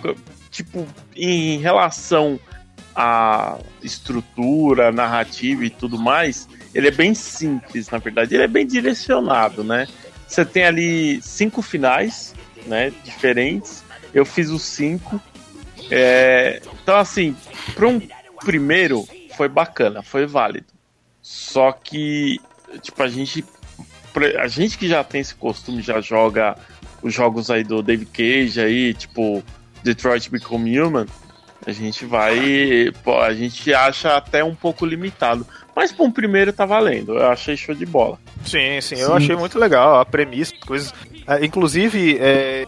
tipo, 0.50 0.86
em 1.16 1.58
relação 1.58 2.38
à 2.94 3.58
estrutura, 3.82 4.92
narrativa 4.92 5.64
e 5.64 5.70
tudo 5.70 5.98
mais, 5.98 6.48
ele 6.74 6.88
é 6.88 6.92
bem 6.92 7.12
simples, 7.14 7.90
na 7.90 7.98
verdade. 7.98 8.34
Ele 8.34 8.44
é 8.44 8.48
bem 8.48 8.66
direcionado, 8.66 9.62
né? 9.64 9.86
Você 10.26 10.44
tem 10.44 10.64
ali 10.64 11.20
cinco 11.22 11.60
finais, 11.60 12.34
né, 12.66 12.92
diferentes. 13.04 13.82
Eu 14.14 14.24
fiz 14.24 14.48
os 14.50 14.62
cinco. 14.62 15.20
É, 15.90 16.60
então, 16.82 16.96
assim, 16.96 17.36
para 17.74 17.88
um 17.88 18.00
primeiro 18.44 19.06
foi 19.36 19.48
bacana, 19.48 20.02
foi 20.02 20.26
válido. 20.26 20.66
Só 21.22 21.72
que, 21.72 22.40
tipo, 22.82 23.02
a 23.02 23.08
gente 23.08 23.44
a 24.38 24.48
gente 24.48 24.76
que 24.76 24.88
já 24.88 25.04
tem 25.04 25.20
esse 25.20 25.34
costume, 25.34 25.80
já 25.80 26.00
joga 26.00 26.56
os 27.02 27.14
jogos 27.14 27.50
aí 27.50 27.62
do 27.62 27.82
David 27.82 28.10
Cage 28.10 28.60
aí, 28.60 28.92
tipo 28.94 29.44
Detroit 29.82 30.28
Become 30.28 30.80
Human, 30.80 31.06
a 31.64 31.70
gente 31.70 32.04
vai, 32.04 32.90
pô, 33.04 33.20
a 33.20 33.32
gente 33.34 33.72
acha 33.72 34.16
até 34.16 34.42
um 34.42 34.54
pouco 34.54 34.86
limitado. 34.86 35.46
Mas 35.74 35.92
para 35.92 36.04
um 36.04 36.10
primeiro 36.10 36.52
tá 36.52 36.66
valendo, 36.66 37.14
eu 37.14 37.28
achei 37.28 37.56
show 37.56 37.74
de 37.74 37.86
bola. 37.86 38.18
Sim, 38.44 38.80
sim, 38.80 38.96
eu 38.96 39.08
Sim. 39.08 39.16
achei 39.16 39.36
muito 39.36 39.58
legal 39.58 40.00
a 40.00 40.04
premissa, 40.04 40.54
coisas. 40.66 40.92
Ah, 41.26 41.44
inclusive, 41.44 42.18
é, 42.18 42.66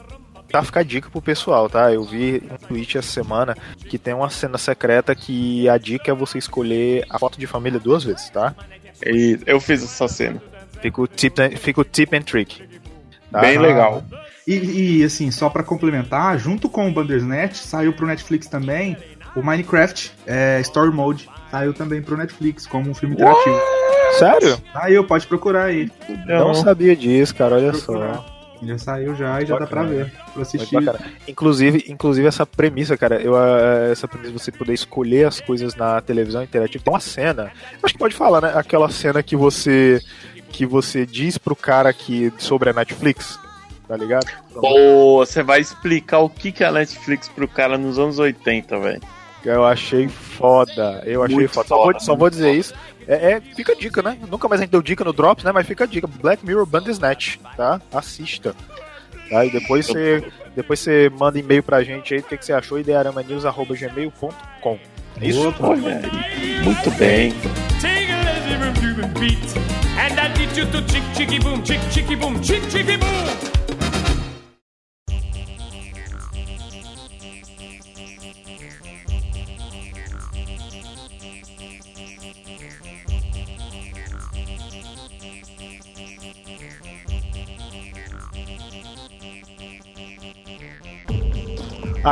tá 0.50 0.62
ficar 0.62 0.84
dica 0.84 1.08
pro 1.10 1.22
pessoal, 1.22 1.68
tá? 1.68 1.92
Eu 1.92 2.02
vi 2.04 2.42
um 2.50 2.56
tweet 2.66 2.98
essa 2.98 3.08
semana 3.08 3.56
que 3.88 3.98
tem 3.98 4.14
uma 4.14 4.30
cena 4.30 4.58
secreta 4.58 5.14
que 5.14 5.68
a 5.68 5.78
dica 5.78 6.10
é 6.10 6.14
você 6.14 6.38
escolher 6.38 7.04
a 7.08 7.18
foto 7.18 7.38
de 7.38 7.46
família 7.46 7.78
duas 7.78 8.04
vezes, 8.04 8.28
tá? 8.30 8.54
E 9.04 9.38
eu 9.46 9.60
fiz 9.60 9.82
essa 9.82 10.08
cena. 10.08 10.42
Fica 10.82 11.00
o 11.00 11.06
tip, 11.06 11.36
fica 11.56 11.80
o 11.80 11.84
tip 11.84 12.14
and 12.14 12.22
trick. 12.22 12.62
tá? 13.30 13.40
Bem 13.40 13.58
legal. 13.58 14.02
E, 14.46 14.98
e, 15.00 15.04
assim, 15.04 15.30
só 15.30 15.48
pra 15.48 15.62
complementar, 15.62 16.38
junto 16.38 16.68
com 16.68 16.88
o 16.88 16.92
Bandersnatch, 16.92 17.56
saiu 17.56 17.92
pro 17.92 18.06
Netflix 18.06 18.46
também 18.48 18.96
o 19.34 19.42
Minecraft 19.42 20.12
é, 20.26 20.60
Story 20.60 20.90
Mode 20.90 21.28
saiu 21.50 21.72
também 21.72 22.02
pro 22.02 22.16
Netflix 22.16 22.66
como 22.66 22.90
um 22.90 22.94
filme 22.94 23.14
interativo. 23.14 23.60
Sério? 24.18 24.58
Saiu, 24.72 25.04
pode 25.04 25.26
procurar 25.26 25.64
aí. 25.66 25.90
Não 26.26 26.54
sabia 26.54 26.96
disso, 26.96 27.34
cara, 27.34 27.56
olha 27.56 27.72
Procurar. 27.72 28.16
só. 28.16 28.39
Já 28.62 28.78
saiu 28.78 29.14
já 29.14 29.40
e 29.40 29.46
já 29.46 29.58
dá 29.58 29.66
pra 29.66 29.82
Bacana. 29.82 30.04
ver. 30.04 30.12
Pra 30.32 30.42
assistir. 30.42 30.78
Inclusive, 31.26 31.84
inclusive 31.88 32.26
essa 32.26 32.44
premissa, 32.44 32.96
cara, 32.96 33.20
eu, 33.20 33.34
essa 33.90 34.06
premissa 34.06 34.32
de 34.32 34.38
você 34.38 34.52
poder 34.52 34.74
escolher 34.74 35.26
as 35.26 35.40
coisas 35.40 35.74
na 35.74 36.00
televisão 36.00 36.42
interativa, 36.42 36.84
tem 36.84 36.92
uma 36.92 37.00
cena, 37.00 37.50
acho 37.82 37.94
que 37.94 37.98
pode 37.98 38.14
falar, 38.14 38.40
né? 38.40 38.52
Aquela 38.54 38.90
cena 38.90 39.22
que 39.22 39.36
você 39.36 40.00
que 40.50 40.66
você 40.66 41.06
diz 41.06 41.38
pro 41.38 41.54
cara 41.54 41.92
que 41.92 42.32
sobre 42.36 42.70
a 42.70 42.72
Netflix, 42.72 43.38
tá 43.86 43.96
ligado? 43.96 44.26
Pô, 44.52 45.24
você 45.24 45.42
vai 45.42 45.60
explicar 45.60 46.18
o 46.18 46.28
que 46.28 46.52
que 46.52 46.64
é 46.64 46.66
a 46.66 46.72
Netflix 46.72 47.28
pro 47.28 47.48
cara 47.48 47.78
nos 47.78 47.98
anos 47.98 48.18
80, 48.18 48.78
velho. 48.78 49.00
Eu 49.44 49.64
achei 49.64 50.06
foda, 50.08 51.02
eu 51.06 51.22
achei 51.22 51.36
Muito 51.36 51.52
foda. 51.54 51.68
Só 51.68 51.76
vou, 51.76 51.86
foda, 51.86 52.00
só 52.00 52.16
vou 52.16 52.30
dizer 52.30 52.52
isso. 52.52 52.74
É, 53.06 53.32
é- 53.32 53.40
fica 53.40 53.72
a 53.72 53.76
dica, 53.76 54.02
né? 54.02 54.18
Nunca 54.28 54.48
mais 54.48 54.60
a 54.60 54.64
gente 54.64 54.72
deu 54.72 54.82
dica 54.82 55.04
no 55.04 55.12
Drops, 55.12 55.44
né? 55.44 55.52
Mas 55.52 55.66
fica 55.66 55.84
a 55.84 55.86
dica. 55.86 56.06
Black 56.06 56.44
Mirror 56.44 56.66
Bandersnatch, 56.66 57.36
tá? 57.56 57.80
Assista. 57.92 58.54
Tá? 59.28 59.44
E 59.44 59.50
depois 59.50 59.86
você, 59.86 60.24
depois 60.56 60.80
você 60.80 61.10
manda 61.16 61.38
e-mail 61.38 61.62
pra 61.62 61.82
gente 61.82 62.14
aí 62.14 62.20
do 62.20 62.26
que, 62.26 62.36
que 62.36 62.44
você 62.44 62.52
achou, 62.52 62.78
idearamanews.gmail.com. 62.78 64.78
É 65.20 65.26
isso? 65.26 65.48
Opa. 65.48 65.76
Muito 65.76 66.90
bem. 66.98 67.32
And 70.00 70.18
I 70.18 70.32
teach 70.34 70.58
you 70.58 70.66
to 70.66 70.80
chick 70.88 71.04
chicky 71.14 71.38
boom, 71.38 71.62
chick 71.62 71.80
chicky 71.90 72.16
boom, 72.16 72.42
chick 72.42 72.62
chicky 72.70 72.96
boom. 72.96 73.49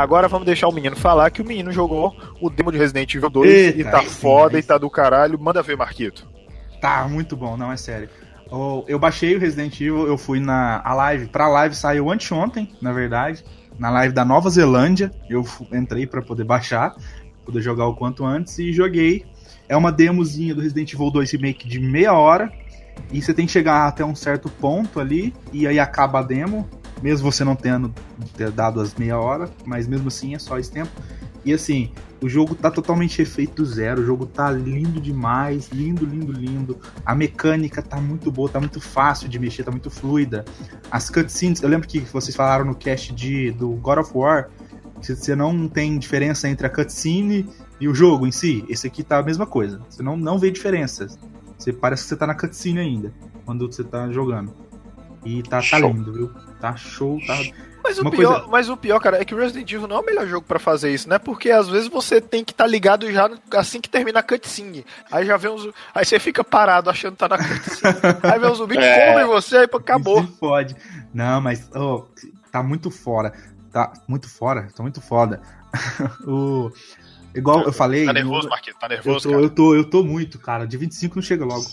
Agora 0.01 0.27
vamos 0.27 0.45
deixar 0.45 0.67
o 0.67 0.71
menino 0.71 0.95
falar 0.95 1.29
que 1.29 1.41
o 1.41 1.45
menino 1.45 1.71
jogou 1.71 2.15
o 2.39 2.49
demo 2.49 2.71
de 2.71 2.77
Resident 2.77 3.13
Evil 3.13 3.29
2 3.29 3.49
Eita, 3.49 3.79
e 3.79 3.83
tá 3.83 4.01
sim, 4.01 4.07
foda 4.07 4.57
e 4.57 4.63
tá 4.63 4.77
do 4.77 4.89
caralho. 4.89 5.39
Manda 5.39 5.61
ver, 5.61 5.75
Marquito. 5.75 6.27
Tá, 6.79 7.07
muito 7.07 7.35
bom, 7.35 7.57
não, 7.57 7.71
é 7.71 7.77
sério. 7.77 8.09
Eu 8.87 8.97
baixei 8.97 9.35
o 9.35 9.39
Resident 9.39 9.75
Evil, 9.75 10.07
eu 10.07 10.17
fui 10.17 10.39
na 10.39 10.81
a 10.83 10.93
live, 10.93 11.27
pra 11.27 11.47
live 11.47 11.75
saiu 11.75 12.09
anteontem, 12.09 12.73
na 12.81 12.91
verdade, 12.91 13.43
na 13.77 13.91
live 13.91 14.13
da 14.13 14.25
Nova 14.25 14.49
Zelândia, 14.49 15.11
eu 15.29 15.45
entrei 15.71 16.07
pra 16.07 16.21
poder 16.21 16.45
baixar, 16.45 16.95
poder 17.45 17.61
jogar 17.61 17.85
o 17.85 17.95
quanto 17.95 18.25
antes 18.25 18.57
e 18.57 18.73
joguei. 18.73 19.23
É 19.67 19.77
uma 19.77 19.91
demozinha 19.91 20.55
do 20.55 20.61
Resident 20.61 20.91
Evil 20.93 21.11
2 21.11 21.31
Remake 21.31 21.67
de 21.67 21.79
meia 21.79 22.13
hora, 22.13 22.51
e 23.11 23.21
você 23.21 23.33
tem 23.33 23.45
que 23.45 23.51
chegar 23.51 23.87
até 23.87 24.03
um 24.03 24.15
certo 24.15 24.49
ponto 24.49 24.99
ali, 24.99 25.31
e 25.53 25.67
aí 25.67 25.77
acaba 25.77 26.19
a 26.19 26.23
demo, 26.23 26.67
mesmo 27.01 27.31
você 27.31 27.43
não 27.43 27.55
tendo 27.55 27.93
dado 28.53 28.81
as 28.81 28.95
meia 28.95 29.19
hora, 29.19 29.49
mas 29.65 29.87
mesmo 29.87 30.07
assim 30.07 30.35
é 30.35 30.39
só 30.39 30.57
esse 30.57 30.71
tempo. 30.71 30.91
E 31.45 31.53
assim, 31.53 31.91
o 32.21 32.27
jogo 32.27 32.53
tá 32.53 32.69
totalmente 32.69 33.17
refeito 33.19 33.55
do 33.55 33.65
zero, 33.65 34.01
o 34.01 34.05
jogo 34.05 34.25
tá 34.25 34.51
lindo 34.51 34.99
demais, 34.99 35.69
lindo, 35.69 36.05
lindo, 36.05 36.31
lindo. 36.31 36.77
A 37.05 37.15
mecânica 37.15 37.81
tá 37.81 37.99
muito 38.01 38.29
boa, 38.29 38.49
tá 38.49 38.59
muito 38.59 38.81
fácil 38.81 39.29
de 39.29 39.39
mexer, 39.39 39.63
tá 39.63 39.71
muito 39.71 39.89
fluida. 39.89 40.43
As 40.91 41.09
cutscenes, 41.09 41.61
eu 41.61 41.69
lembro 41.69 41.87
que 41.87 41.99
vocês 42.01 42.35
falaram 42.35 42.65
no 42.65 42.75
cast 42.75 43.13
de, 43.13 43.51
do 43.51 43.69
God 43.69 43.99
of 43.99 44.11
War, 44.13 44.49
que 45.01 45.15
você 45.15 45.33
não 45.33 45.69
tem 45.69 45.97
diferença 45.97 46.49
entre 46.49 46.67
a 46.67 46.69
cutscene 46.69 47.47
e 47.79 47.87
o 47.87 47.95
jogo 47.95 48.27
em 48.27 48.31
si. 48.31 48.65
Esse 48.67 48.87
aqui 48.87 49.01
tá 49.01 49.19
a 49.19 49.23
mesma 49.23 49.45
coisa. 49.45 49.81
Você 49.89 50.03
não, 50.03 50.17
não 50.17 50.37
vê 50.37 50.51
diferenças. 50.51 51.17
Você 51.57 51.71
parece 51.71 52.03
que 52.03 52.09
você 52.09 52.15
tá 52.17 52.27
na 52.27 52.35
cutscene 52.35 52.79
ainda, 52.79 53.13
quando 53.45 53.65
você 53.65 53.83
tá 53.83 54.11
jogando. 54.11 54.53
E 55.25 55.43
tá, 55.43 55.61
tá 55.61 55.79
lindo, 55.79 56.13
viu? 56.13 56.31
Tá 56.59 56.75
show, 56.75 57.19
tá 57.25 57.37
Mas 57.83 57.97
o, 57.97 58.01
Uma 58.01 58.11
pior, 58.11 58.33
coisa- 58.33 58.47
mas 58.49 58.69
o 58.69 58.77
pior, 58.77 58.99
cara, 58.99 59.21
é 59.21 59.25
que 59.25 59.33
o 59.33 59.37
Resident 59.37 59.71
Evil 59.71 59.87
não 59.87 59.97
é 59.97 59.99
o 59.99 60.05
melhor 60.05 60.27
jogo 60.27 60.45
pra 60.45 60.59
fazer 60.59 60.93
isso, 60.93 61.07
né? 61.09 61.17
Porque 61.17 61.49
às 61.51 61.67
vezes 61.69 61.87
você 61.89 62.19
tem 62.19 62.43
que 62.43 62.51
estar 62.51 62.67
ligado 62.67 63.09
já 63.11 63.29
assim 63.53 63.79
que 63.81 63.89
termina 63.89 64.19
a 64.19 64.23
cutscene. 64.23 64.85
Aí 65.11 65.25
já 65.25 65.37
vem 65.37 65.51
uns. 65.51 65.69
Aí 65.93 66.03
você 66.05 66.19
fica 66.19 66.43
parado 66.43 66.89
achando 66.89 67.13
que 67.13 67.19
tá 67.19 67.27
na 67.29 67.37
cutscene. 67.37 67.95
aí 68.23 68.39
vem 68.39 68.49
um 68.49 68.55
zumbi 68.55 68.75
que 68.77 68.83
É. 68.83 69.13
come 69.13 69.25
você, 69.25 69.57
aí 69.57 69.67
acabou. 69.71 70.23
Pode. 70.39 70.75
Não, 71.13 71.39
mas 71.41 71.69
oh, 71.75 72.03
tá 72.51 72.61
muito 72.61 72.91
fora. 72.91 73.33
Tá 73.71 73.93
muito 74.07 74.27
fora, 74.29 74.67
tá 74.75 74.81
muito 74.83 74.99
foda. 74.99 75.41
o, 76.27 76.71
igual 77.35 77.63
eu 77.63 77.71
falei. 77.71 78.05
Tá 78.05 78.13
nervoso, 78.13 78.49
Marquinhos? 78.49 78.79
Tá 78.79 78.87
eu, 78.87 78.89
nervoso, 78.89 79.23
tô, 79.23 79.29
cara? 79.29 79.41
eu, 79.43 79.49
tô, 79.49 79.75
eu 79.75 79.89
tô 79.89 80.03
muito, 80.03 80.39
cara. 80.39 80.65
De 80.67 80.75
25 80.77 81.15
não 81.17 81.21
chega 81.23 81.45
logo. 81.45 81.65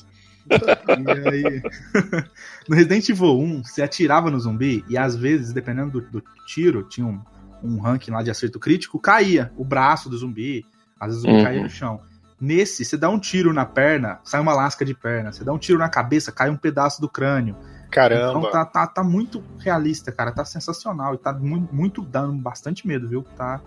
E 0.50 1.28
aí, 1.28 1.62
no 2.68 2.76
Resident 2.76 3.08
Evil 3.08 3.38
1, 3.38 3.64
você 3.64 3.82
atirava 3.82 4.30
no 4.30 4.38
zumbi 4.38 4.84
e 4.88 4.96
às 4.96 5.16
vezes, 5.16 5.52
dependendo 5.52 6.00
do, 6.00 6.00
do 6.00 6.22
tiro, 6.46 6.82
tinha 6.84 7.06
um, 7.06 7.20
um 7.62 7.80
ranking 7.80 8.10
lá 8.10 8.22
de 8.22 8.30
acerto 8.30 8.58
crítico, 8.58 8.98
caía 8.98 9.52
o 9.56 9.64
braço 9.64 10.08
do 10.08 10.16
zumbi, 10.16 10.64
às 11.00 11.08
vezes 11.08 11.24
o 11.24 11.26
zumbi 11.26 11.38
Uhum. 11.38 11.44
caía 11.44 11.62
no 11.62 11.70
chão. 11.70 12.00
Nesse, 12.40 12.84
você 12.84 12.96
dá 12.98 13.08
um 13.08 13.18
tiro 13.18 13.52
na 13.52 13.64
perna, 13.64 14.18
sai 14.22 14.40
uma 14.40 14.52
lasca 14.52 14.84
de 14.84 14.94
perna. 14.94 15.32
Você 15.32 15.42
dá 15.42 15.52
um 15.52 15.58
tiro 15.58 15.78
na 15.78 15.88
cabeça, 15.88 16.30
cai 16.30 16.50
um 16.50 16.56
pedaço 16.56 17.00
do 17.00 17.08
crânio. 17.08 17.56
Caramba. 17.90 18.38
Então 18.38 18.50
tá, 18.50 18.64
tá, 18.64 18.86
tá 18.86 19.02
muito 19.02 19.42
realista, 19.58 20.12
cara. 20.12 20.30
Tá 20.32 20.44
sensacional. 20.44 21.14
E 21.14 21.18
tá 21.18 21.32
muito, 21.32 21.74
muito 21.74 22.02
dando 22.02 22.34
bastante 22.34 22.86
medo, 22.86 23.08
viu? 23.08 23.22
Tá. 23.36 23.60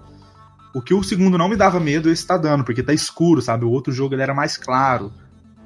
O 0.74 0.84
que 0.84 0.94
o 0.94 1.02
segundo 1.04 1.36
não 1.36 1.50
me 1.50 1.56
dava 1.56 1.80
medo, 1.80 2.12
esse 2.12 2.26
tá 2.26 2.38
dando, 2.38 2.64
porque 2.64 2.84
tá 2.84 2.94
escuro, 2.94 3.42
sabe? 3.42 3.66
O 3.66 3.72
outro 3.72 3.92
jogo 3.92 4.14
ele 4.14 4.22
era 4.22 4.36
mais 4.36 4.56
claro. 4.56 5.12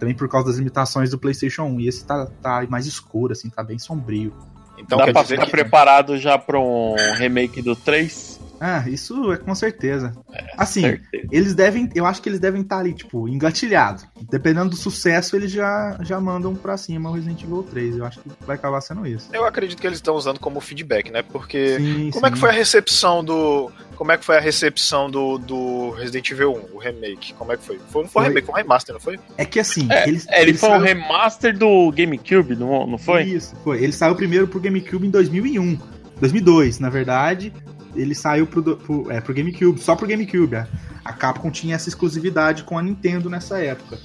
Também 0.03 0.13
por 0.13 0.27
causa 0.27 0.47
das 0.47 0.57
limitações 0.57 1.11
do 1.11 1.17
PlayStation 1.17 1.63
1. 1.63 1.79
E 1.79 1.87
esse 1.87 2.05
tá, 2.05 2.25
tá 2.41 2.65
mais 2.69 2.85
escuro, 2.85 3.31
assim, 3.31 3.49
tá 3.49 3.63
bem 3.63 3.79
sombrio. 3.79 4.33
Então 4.77 4.97
Dá 4.97 5.05
quer 5.05 5.13
pra 5.13 5.21
dizer 5.21 5.35
ficar 5.35 5.45
que. 5.45 5.51
preparado 5.51 6.17
já 6.17 6.37
pra 6.37 6.59
um 6.59 6.93
remake 7.15 7.61
do 7.61 7.73
3? 7.73 8.37
Ah, 8.65 8.85
isso 8.87 9.33
é 9.33 9.35
com 9.37 9.53
certeza. 9.53 10.13
Assim, 10.57 10.81
Certeza. 10.81 11.27
eles 11.31 11.53
devem. 11.53 11.89
Eu 11.93 12.05
acho 12.05 12.21
que 12.21 12.29
eles 12.29 12.39
devem 12.39 12.61
estar 12.61 12.77
ali, 12.79 12.93
tipo, 12.93 13.27
engatilhados. 13.27 14.05
Dependendo 14.31 14.69
do 14.69 14.75
sucesso, 14.77 15.35
eles 15.35 15.51
já, 15.51 15.97
já 16.01 16.17
mandam 16.21 16.55
pra 16.55 16.77
cima 16.77 17.09
o 17.09 17.13
Resident 17.13 17.43
Evil 17.43 17.63
3. 17.63 17.97
Eu 17.97 18.05
acho 18.05 18.21
que 18.21 18.29
vai 18.45 18.55
acabar 18.55 18.79
sendo 18.79 19.05
isso. 19.05 19.27
Eu 19.33 19.45
acredito 19.45 19.81
que 19.81 19.85
eles 19.85 19.97
estão 19.97 20.15
usando 20.15 20.39
como 20.39 20.61
feedback, 20.61 21.11
né? 21.11 21.21
Porque. 21.23 21.75
Sim, 21.77 22.09
Como 22.13 22.25
é 22.25 22.29
que 22.29 22.37
sim. 22.37 22.41
foi 22.41 22.49
a 22.51 22.53
recepção 22.53 23.21
do. 23.21 23.69
Como 23.97 24.11
é 24.11 24.17
que 24.17 24.23
foi 24.25 24.37
a 24.37 24.39
recepção 24.41 25.09
do, 25.09 25.37
do 25.37 25.89
Resident 25.91 26.31
Evil 26.31 26.53
1, 26.71 26.75
o 26.75 26.79
remake? 26.79 27.33
Como 27.33 27.51
é 27.51 27.57
que 27.57 27.63
foi? 27.63 27.79
foi 27.89 28.01
não 28.03 28.09
foi, 28.09 28.21
Foi. 28.23 28.29
remake, 28.29 28.45
foi 28.45 28.53
um 28.55 28.57
remaster, 28.57 28.93
não 28.93 29.01
foi? 29.01 29.19
É 29.37 29.43
que 29.45 29.59
assim, 29.59 29.87
É, 29.91 30.07
eles. 30.07 30.25
É, 30.29 30.41
ele 30.41 30.51
eles 30.51 30.59
foi 30.61 30.69
um 30.69 30.71
saiu- 30.73 30.83
remaster 30.83 31.57
do 31.57 31.91
GameCube, 31.91 32.55
não, 32.55 32.87
não 32.87 32.97
foi? 32.97 33.23
Isso, 33.23 33.53
foi. 33.61 33.83
Ele 33.83 33.91
saiu 33.91 34.15
primeiro 34.15 34.47
pro 34.47 34.59
GameCube 34.61 35.05
em 35.05 35.09
2001. 35.11 35.77
2002, 36.19 36.79
na 36.79 36.89
verdade. 36.89 37.51
Ele 37.95 38.15
saiu 38.15 38.47
pro, 38.47 38.77
pro, 38.77 39.11
é, 39.11 39.21
pro 39.21 39.33
GameCube, 39.33 39.79
só 39.79 39.95
pro 39.95 40.07
GameCube. 40.07 40.55
A, 40.55 40.67
a 41.03 41.13
Capcom 41.13 41.51
tinha 41.51 41.75
essa 41.75 41.89
exclusividade 41.89 42.63
com 42.63 42.77
a 42.77 42.81
Nintendo 42.81 43.29
nessa 43.29 43.59
época. 43.59 43.99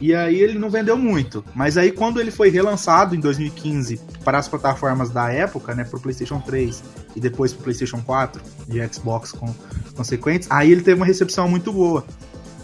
E 0.00 0.14
aí 0.14 0.40
ele 0.40 0.58
não 0.58 0.70
vendeu 0.70 0.96
muito. 0.96 1.44
Mas 1.54 1.76
aí 1.76 1.90
quando 1.90 2.20
ele 2.20 2.30
foi 2.30 2.48
relançado 2.50 3.14
em 3.14 3.20
2015 3.20 4.00
para 4.24 4.38
as 4.38 4.48
plataformas 4.48 5.10
da 5.10 5.30
época, 5.32 5.74
né, 5.74 5.84
pro 5.84 6.00
PlayStation 6.00 6.40
3 6.40 6.82
e 7.16 7.20
depois 7.20 7.52
pro 7.52 7.64
PlayStation 7.64 8.00
4 8.00 8.40
e 8.68 8.94
Xbox 8.94 9.32
com 9.32 9.52
consequentes, 9.96 10.48
aí 10.50 10.70
ele 10.70 10.82
teve 10.82 11.00
uma 11.00 11.06
recepção 11.06 11.48
muito 11.48 11.72
boa. 11.72 12.04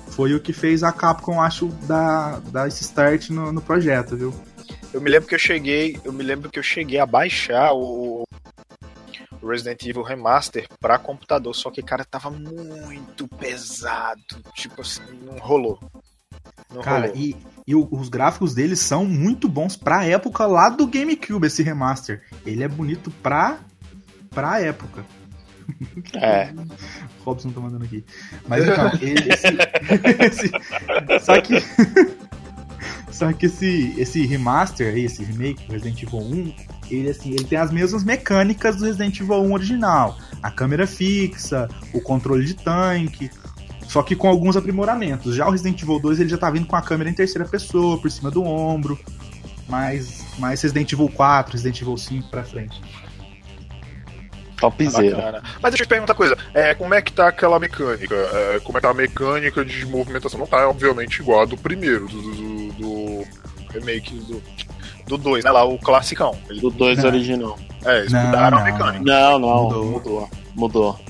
Foi 0.09 0.33
o 0.33 0.41
que 0.41 0.53
fez 0.53 0.85
a 0.85 0.93
Capcom, 0.93 1.41
acho, 1.41 1.67
dar, 1.89 2.41
dar 2.53 2.69
esse 2.69 2.83
start 2.83 3.31
no, 3.31 3.53
no 3.53 3.61
projeto, 3.61 4.17
viu? 4.17 4.33
Eu 4.93 5.01
me 5.01 5.11
lembro 5.11 5.29
que 5.29 5.35
eu 5.35 5.39
cheguei. 5.41 5.99
Eu 6.05 6.13
me 6.13 6.23
lembro 6.23 6.49
que 6.49 6.57
eu 6.57 6.63
cheguei 6.63 7.01
a 7.01 7.07
baixar 7.07 7.73
o. 7.73 8.14
Resident 9.49 9.83
Evil 9.85 10.03
Remaster 10.03 10.67
pra 10.81 10.99
computador, 10.99 11.55
só 11.55 11.71
que, 11.71 11.83
cara, 11.83 12.05
tava 12.05 12.31
muito 12.31 13.27
pesado. 13.29 14.21
Tipo 14.55 14.83
assim, 14.83 15.03
não 15.23 15.39
rolou. 15.39 15.79
Não 16.73 16.83
Cara, 16.83 17.07
rolou. 17.09 17.17
e, 17.17 17.37
e 17.67 17.75
os 17.75 18.09
gráficos 18.09 18.55
deles 18.55 18.81
são 18.81 19.05
muito 19.05 19.49
bons 19.49 19.77
pra 19.77 20.05
época 20.05 20.47
lá 20.47 20.69
do 20.69 20.87
GameCube, 20.87 21.47
esse 21.47 21.63
remaster. 21.63 22.23
Ele 22.45 22.63
é 22.65 22.69
bonito 22.69 23.11
pra, 23.23 23.59
pra 24.31 24.61
época. 24.61 25.05
É. 26.15 26.53
Robson 27.25 27.51
tá 27.51 27.61
mandando 27.61 27.85
aqui. 27.85 28.05
Mas 28.47 28.65
então, 28.67 28.91
ele- 29.01 29.33
esse, 29.33 29.47
esse- 30.51 31.25
Só 31.25 31.41
que. 31.41 31.55
Só 33.11 33.33
que 33.33 33.47
esse, 33.47 33.95
esse 33.97 34.27
remaster 34.27 34.95
aí, 34.95 35.05
esse 35.05 35.23
remake, 35.23 35.71
Resident 35.71 36.03
Evil 36.03 36.21
1, 36.21 36.55
ele, 36.91 37.11
assim, 37.11 37.31
ele 37.31 37.45
tem 37.45 37.59
as 37.59 37.71
mesmas 37.71 38.05
mecânicas 38.05 38.77
do 38.77 38.85
Resident 38.85 39.21
Evil 39.21 39.43
1 39.43 39.53
original. 39.53 40.19
A 40.43 40.51
câmera 40.51 40.87
fixa, 40.87 41.69
o 41.93 42.01
controle 42.01 42.45
de 42.45 42.55
tanque, 42.55 43.31
só 43.89 44.03
que 44.03 44.17
com 44.17 44.29
alguns 44.29 44.57
aprimoramentos. 44.57 45.37
Já 45.37 45.47
o 45.47 45.51
Resident 45.51 45.81
Evil 45.83 46.01
2 46.01 46.21
ele 46.21 46.29
já 46.29 46.39
tá 46.39 46.51
vindo 46.51 46.67
com 46.67 46.77
a 46.77 46.83
câmera 46.83 47.09
em 47.09 47.15
terceira 47.15 47.47
pessoa, 47.47 48.01
por 48.01 48.11
cima 48.11 48.31
do 48.31 48.43
ombro. 48.43 48.99
Mais, 49.69 50.25
mais 50.39 50.61
Resident 50.61 50.93
Evil 50.93 51.09
4, 51.09 51.53
Resident 51.53 51.81
Evil 51.81 51.97
5 51.97 52.29
pra 52.29 52.43
frente. 52.43 52.81
Topzera. 54.57 55.17
Bacana. 55.17 55.43
Mas 55.61 55.73
deixa 55.73 55.83
eu 55.83 55.87
te 55.87 55.89
perguntar 55.89 56.13
uma 56.13 56.17
coisa. 56.17 56.39
É, 56.53 56.75
como 56.75 56.95
é 56.95 57.03
que 57.03 57.13
tá 57.13 57.29
aquela 57.29 57.59
mecânica? 57.59 58.15
É, 58.15 58.61
como 58.61 58.79
é 58.79 58.81
que 58.81 58.87
tá 58.87 58.91
a 58.91 58.95
mecânica 58.95 59.65
de 59.65 59.87
movimentação? 59.87 60.41
Não 60.41 60.47
tá, 60.47 60.69
obviamente, 60.69 61.21
igual 61.21 61.43
a 61.43 61.45
do 61.45 61.57
primeiro, 61.57 62.09
do, 62.09 62.23
do, 62.23 62.64
do 62.75 63.25
remake 63.73 64.15
do. 64.15 64.43
Do 65.07 65.19
2, 65.19 65.45
né? 65.45 65.51
Lá, 65.51 65.65
o 65.65 65.79
classicão. 65.79 66.35
Ele- 66.49 66.61
Do 66.61 66.71
2 66.71 66.99
Não. 66.99 67.05
original. 67.07 67.59
É, 67.85 67.99
eles 67.99 68.13
Não, 68.13 68.25
mudaram 68.25 68.57
a 68.59 68.61
não. 68.65 68.73
mecânica. 68.73 69.05
Não, 69.05 69.39
não, 69.39 69.63
Mudou. 69.65 69.85
mudou. 69.85 70.31
Mudou. 70.55 71.01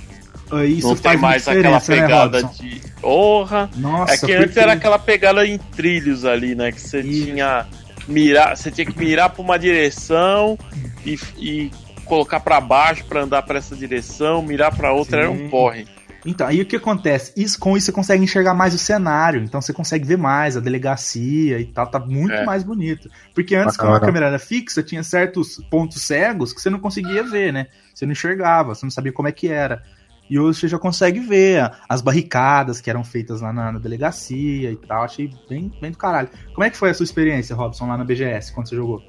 Ah, 0.51 0.65
Isso 0.65 0.89
não 0.89 0.97
tem 0.97 1.17
mais 1.17 1.47
aquela 1.49 1.79
né, 1.79 1.85
pegada 1.87 2.41
Robson? 2.41 2.63
de. 2.65 2.81
Porra! 3.01 3.71
Nossa, 3.77 4.15
É 4.15 4.19
que 4.19 4.33
antes 4.33 4.57
era 4.57 4.73
aquela 4.73 4.99
pegada 4.99 5.47
em 5.47 5.57
trilhos 5.59 6.25
ali, 6.25 6.55
né? 6.57 6.73
Que 6.73 6.81
você 6.81 7.01
Isso. 7.01 7.27
tinha 7.27 7.67
mirar, 8.09 8.57
você 8.57 8.71
tinha 8.71 8.85
que 8.85 8.99
mirar 8.99 9.31
pra 9.31 9.43
uma 9.43 9.59
direção 9.59 10.59
e, 11.07 11.19
e 11.39 11.71
colocar 12.05 12.41
pra 12.41 12.61
baixo 12.61 13.05
pra 13.05 13.23
andar 13.23 13.43
pra 13.43 13.59
essa 13.59 13.75
direção, 13.77 14.43
mirar 14.43 14.75
pra 14.77 14.93
outra 14.93 15.23
era 15.23 15.31
um 15.31 15.37
Sim. 15.39 15.49
porre. 15.49 15.87
Então, 16.27 16.47
aí 16.47 16.61
o 16.61 16.67
que 16.67 16.77
acontece? 16.77 17.33
Isso, 17.37 17.59
com 17.59 17.77
isso 17.77 17.87
você 17.87 17.93
consegue 17.93 18.25
enxergar 18.25 18.55
mais 18.55 18.75
o 18.75 18.79
cenário, 18.79 19.43
então 19.43 19.61
você 19.61 19.73
consegue 19.73 20.07
ver 20.07 20.17
mais 20.17 20.57
a 20.57 20.61
delegacia 20.61 21.61
e 21.61 21.67
tal, 21.67 21.87
tá 21.87 21.99
muito 21.99 22.33
É. 22.33 22.45
mais 22.45 22.63
bonito. 22.63 23.11
Porque 23.35 23.55
antes, 23.55 23.77
quando 23.77 23.95
a 23.95 24.01
câmera 24.01 24.27
era 24.27 24.39
fixa, 24.39 24.83
tinha 24.83 25.03
certos 25.03 25.63
pontos 25.71 26.01
cegos 26.03 26.53
que 26.53 26.61
você 26.61 26.71
não 26.71 26.79
conseguia 26.79 27.23
ver, 27.23 27.53
né? 27.53 27.67
Você 27.95 28.07
não 28.07 28.13
enxergava, 28.13 28.75
você 28.75 28.87
não 28.87 28.91
sabia 28.91 29.13
como 29.13 29.29
é 29.29 29.33
que 29.33 29.49
era. 29.49 29.83
E 30.29 30.39
hoje 30.39 30.61
você 30.61 30.69
já 30.69 30.79
consegue 30.79 31.21
ver 31.21 31.71
as 31.87 32.01
barricadas 32.01 32.81
que 32.81 32.89
eram 32.89 33.05
feitas 33.05 33.43
lá 33.43 33.53
na, 33.53 33.73
na 33.73 33.79
delegacia 33.79 34.71
e 34.73 34.77
tal. 34.77 35.03
Achei 35.05 35.31
bem, 35.49 35.71
bem 35.81 35.91
do 35.91 35.99
caralho. 35.99 36.31
Como 36.55 36.65
é 36.65 36.71
que 36.71 36.79
foi 36.79 36.89
a 36.91 36.95
sua 36.95 37.05
experiência, 37.05 37.55
Robson, 37.55 37.87
lá 37.87 37.99
na 37.99 38.05
BGS, 38.05 38.53
quando 38.55 38.69
você 38.69 38.77
jogou? 38.77 39.03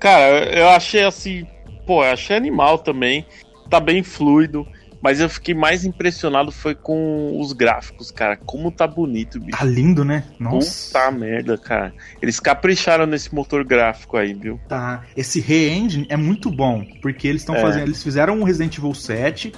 Cara, 0.00 0.50
eu 0.58 0.68
achei 0.70 1.04
assim, 1.04 1.46
pô, 1.86 2.02
eu 2.02 2.12
achei 2.12 2.34
animal 2.34 2.78
também. 2.78 3.26
Tá 3.68 3.78
bem 3.78 4.02
fluido. 4.02 4.66
Mas 5.02 5.20
eu 5.20 5.28
fiquei 5.28 5.52
mais 5.52 5.84
impressionado 5.84 6.52
foi 6.52 6.74
com 6.76 7.38
os 7.40 7.52
gráficos, 7.52 8.12
cara. 8.12 8.36
Como 8.36 8.70
tá 8.70 8.86
bonito, 8.86 9.40
bicho. 9.40 9.58
Tá 9.58 9.64
lindo, 9.64 10.04
né? 10.04 10.24
Nossa. 10.38 10.86
Puta 10.98 11.10
merda, 11.10 11.58
cara. 11.58 11.92
Eles 12.22 12.38
capricharam 12.38 13.04
nesse 13.04 13.34
motor 13.34 13.64
gráfico 13.64 14.16
aí, 14.16 14.32
viu? 14.32 14.60
Tá. 14.68 15.02
Esse 15.16 15.40
re-engine 15.40 16.06
é 16.08 16.16
muito 16.16 16.50
bom, 16.50 16.84
porque 17.02 17.26
eles 17.26 17.42
estão 17.42 17.56
É. 17.56 17.60
fazendo, 17.60 17.82
eles 17.88 18.02
fizeram 18.02 18.38
um 18.38 18.44
Resident 18.44 18.78
Evil 18.78 18.94
7 18.94 19.52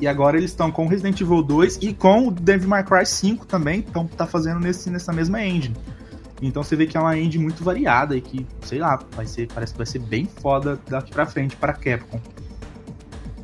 e 0.00 0.06
agora 0.08 0.36
eles 0.36 0.50
estão 0.50 0.70
com 0.70 0.84
o 0.84 0.88
Resident 0.88 1.20
Evil 1.20 1.42
2 1.42 1.78
e 1.80 1.94
com 1.94 2.26
o 2.26 2.30
Devil 2.32 2.68
May 2.68 2.82
Cry 2.84 3.06
5 3.06 3.46
também, 3.46 3.84
então 3.88 4.04
tá 4.06 4.26
fazendo 4.26 4.58
nesse, 4.58 4.90
nessa 4.90 5.12
mesma 5.12 5.40
engine. 5.44 5.76
Então 6.42 6.62
você 6.62 6.76
vê 6.76 6.86
que 6.86 6.96
é 6.96 7.00
uma 7.00 7.16
engine 7.18 7.42
muito 7.42 7.62
variada 7.64 8.16
e 8.16 8.20
que, 8.20 8.46
sei 8.62 8.78
lá, 8.78 8.98
vai 9.12 9.26
ser, 9.26 9.48
parece 9.52 9.72
que 9.72 9.78
vai 9.78 9.86
ser 9.86 9.98
bem 10.00 10.28
foda 10.40 10.78
daqui 10.88 11.12
pra 11.12 11.26
frente 11.26 11.54
para 11.56 11.72
Capcom. 11.72 12.20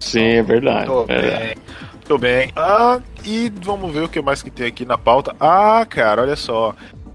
Sim, 0.05 0.25
é 0.25 0.43
verdade. 0.43 0.87
Tô 0.87 1.05
é. 1.09 1.21
bem. 1.21 1.57
Tô 2.07 2.19
bem. 2.19 2.53
Ah, 2.55 3.01
e 3.25 3.51
vamos 3.63 3.93
ver 3.93 4.05
o 4.05 4.09
que 4.09 4.21
mais 4.21 4.43
que 4.43 4.51
tem 4.51 4.67
aqui 4.67 4.85
na 4.85 4.99
pauta. 4.99 5.35
Ah, 5.41 5.85
cara, 5.89 6.23
olha 6.23 6.37
só. 6.37 6.75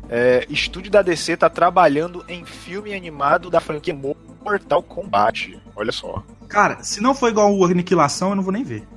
É, 0.10 0.46
estúdio 0.50 0.92
da 0.92 1.04
DC 1.04 1.38
tá 1.38 1.50
trabalhando 1.50 2.26
em 2.28 2.44
filme 2.44 2.96
animado 2.96 3.50
da 3.50 3.60
franquia 3.60 3.96
Mortal 4.44 4.82
Kombat. 4.82 5.60
Olha 5.76 5.92
só. 5.92 6.24
Cara, 6.48 6.82
se 6.82 7.02
não 7.02 7.14
for 7.14 7.30
igual 7.30 7.56
o 7.56 7.64
Aniquilação, 7.64 8.30
eu 8.30 8.36
não 8.36 8.44
vou 8.44 8.52
nem 8.52 8.64
ver. 8.64 8.88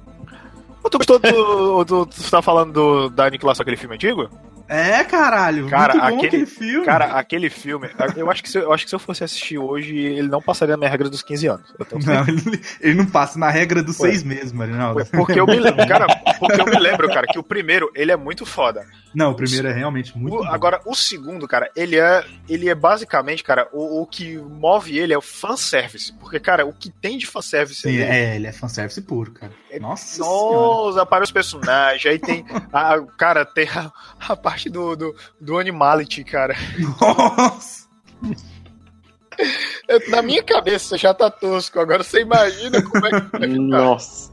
Tu 0.90 0.98
gostou 0.98 1.18
do. 1.18 1.84
do 1.84 2.06
tu 2.06 2.30
tá 2.30 2.42
falando 2.42 2.72
do, 2.72 3.10
da 3.10 3.26
aniquilação 3.26 3.62
aquele 3.62 3.76
filme 3.76 3.94
antigo? 3.94 4.28
É, 4.72 5.04
caralho, 5.04 5.68
Cara, 5.68 5.92
muito 5.94 6.00
bom 6.02 6.16
aquele- 6.16 6.26
aquele 6.28 6.46
filme. 6.46 6.86
Cara, 6.86 7.04
aquele 7.12 7.50
filme, 7.50 7.90
eu 8.16 8.30
acho 8.30 8.42
que 8.42 8.48
se, 8.48 8.58
eu 8.58 8.72
acho 8.72 8.84
que 8.84 8.90
se 8.90 8.94
eu 8.96 8.98
fosse 8.98 9.22
assistir 9.22 9.58
hoje, 9.58 9.94
ele 9.96 10.28
não 10.28 10.40
passaria 10.40 10.72
na 10.74 10.78
minha 10.78 10.90
regra 10.90 11.10
dos 11.10 11.22
15 11.22 11.46
anos. 11.46 11.74
Não, 12.06 12.26
ele, 12.26 12.62
ele 12.80 12.94
não 12.94 13.06
passa 13.06 13.38
na 13.38 13.50
regra 13.50 13.82
dos 13.82 13.98
Ué. 14.00 14.08
seis 14.10 14.22
meses, 14.22 14.52
Marinaldo. 14.52 14.98
Ué, 15.00 15.04
Porque 15.04 15.38
eu 15.38 15.46
me 15.46 15.58
lembro, 15.58 15.84
cara, 15.86 16.06
porque 16.38 16.60
eu 16.60 16.64
me 16.66 16.78
lembro, 16.78 17.08
cara, 17.08 17.26
que 17.26 17.38
o 17.38 17.42
primeiro, 17.42 17.90
ele 17.94 18.10
é 18.12 18.16
muito 18.16 18.46
foda. 18.46 18.84
Não, 19.14 19.32
o 19.32 19.34
primeiro 19.34 19.68
é 19.68 19.72
realmente 19.72 20.16
muito 20.16 20.36
O- 20.38 20.44
agora, 20.44 20.80
o 20.86 20.94
segundo, 20.94 21.46
cara, 21.46 21.70
ele 21.76 21.98
é, 21.98 22.24
ele 22.48 22.68
é 22.68 22.74
basicamente, 22.74 23.44
cara, 23.44 23.68
o, 23.72 24.00
o 24.02 24.06
que 24.06 24.38
move 24.38 24.98
ele 24.98 25.12
é 25.12 25.18
o 25.18 25.22
fanservice. 25.22 26.12
Porque, 26.14 26.40
cara, 26.40 26.64
o 26.64 26.72
que 26.72 26.88
tem 26.90 27.18
de 27.18 27.26
fanservice 27.26 27.82
Sim, 27.82 27.98
é, 27.98 28.36
ele 28.36 28.46
é 28.46 28.52
fanservice 28.52 29.02
puro, 29.02 29.32
cara. 29.32 29.52
É- 29.72 29.80
Nossa. 29.80 30.20
Nossa, 30.22 31.06
para 31.06 31.24
os 31.24 31.30
personagens. 31.32 32.04
Aí 32.06 32.18
tem. 32.18 32.44
A, 32.72 33.00
cara, 33.16 33.44
tem 33.44 33.68
a, 33.68 33.90
a 34.28 34.36
parte 34.36 34.68
do, 34.68 34.94
do, 34.94 35.14
do 35.40 35.58
Animality, 35.58 36.22
cara. 36.24 36.54
Nossa. 37.00 37.88
Eu- 39.88 40.10
na 40.10 40.22
minha 40.22 40.42
cabeça 40.42 40.96
já 40.98 41.12
tá 41.14 41.30
tosco. 41.30 41.80
Agora 41.80 42.02
você 42.04 42.20
imagina 42.20 42.82
como 42.82 43.06
é 43.06 43.10
que. 43.20 43.26
vai 43.38 43.40
ficar. 43.48 43.58
Nossa. 43.58 44.32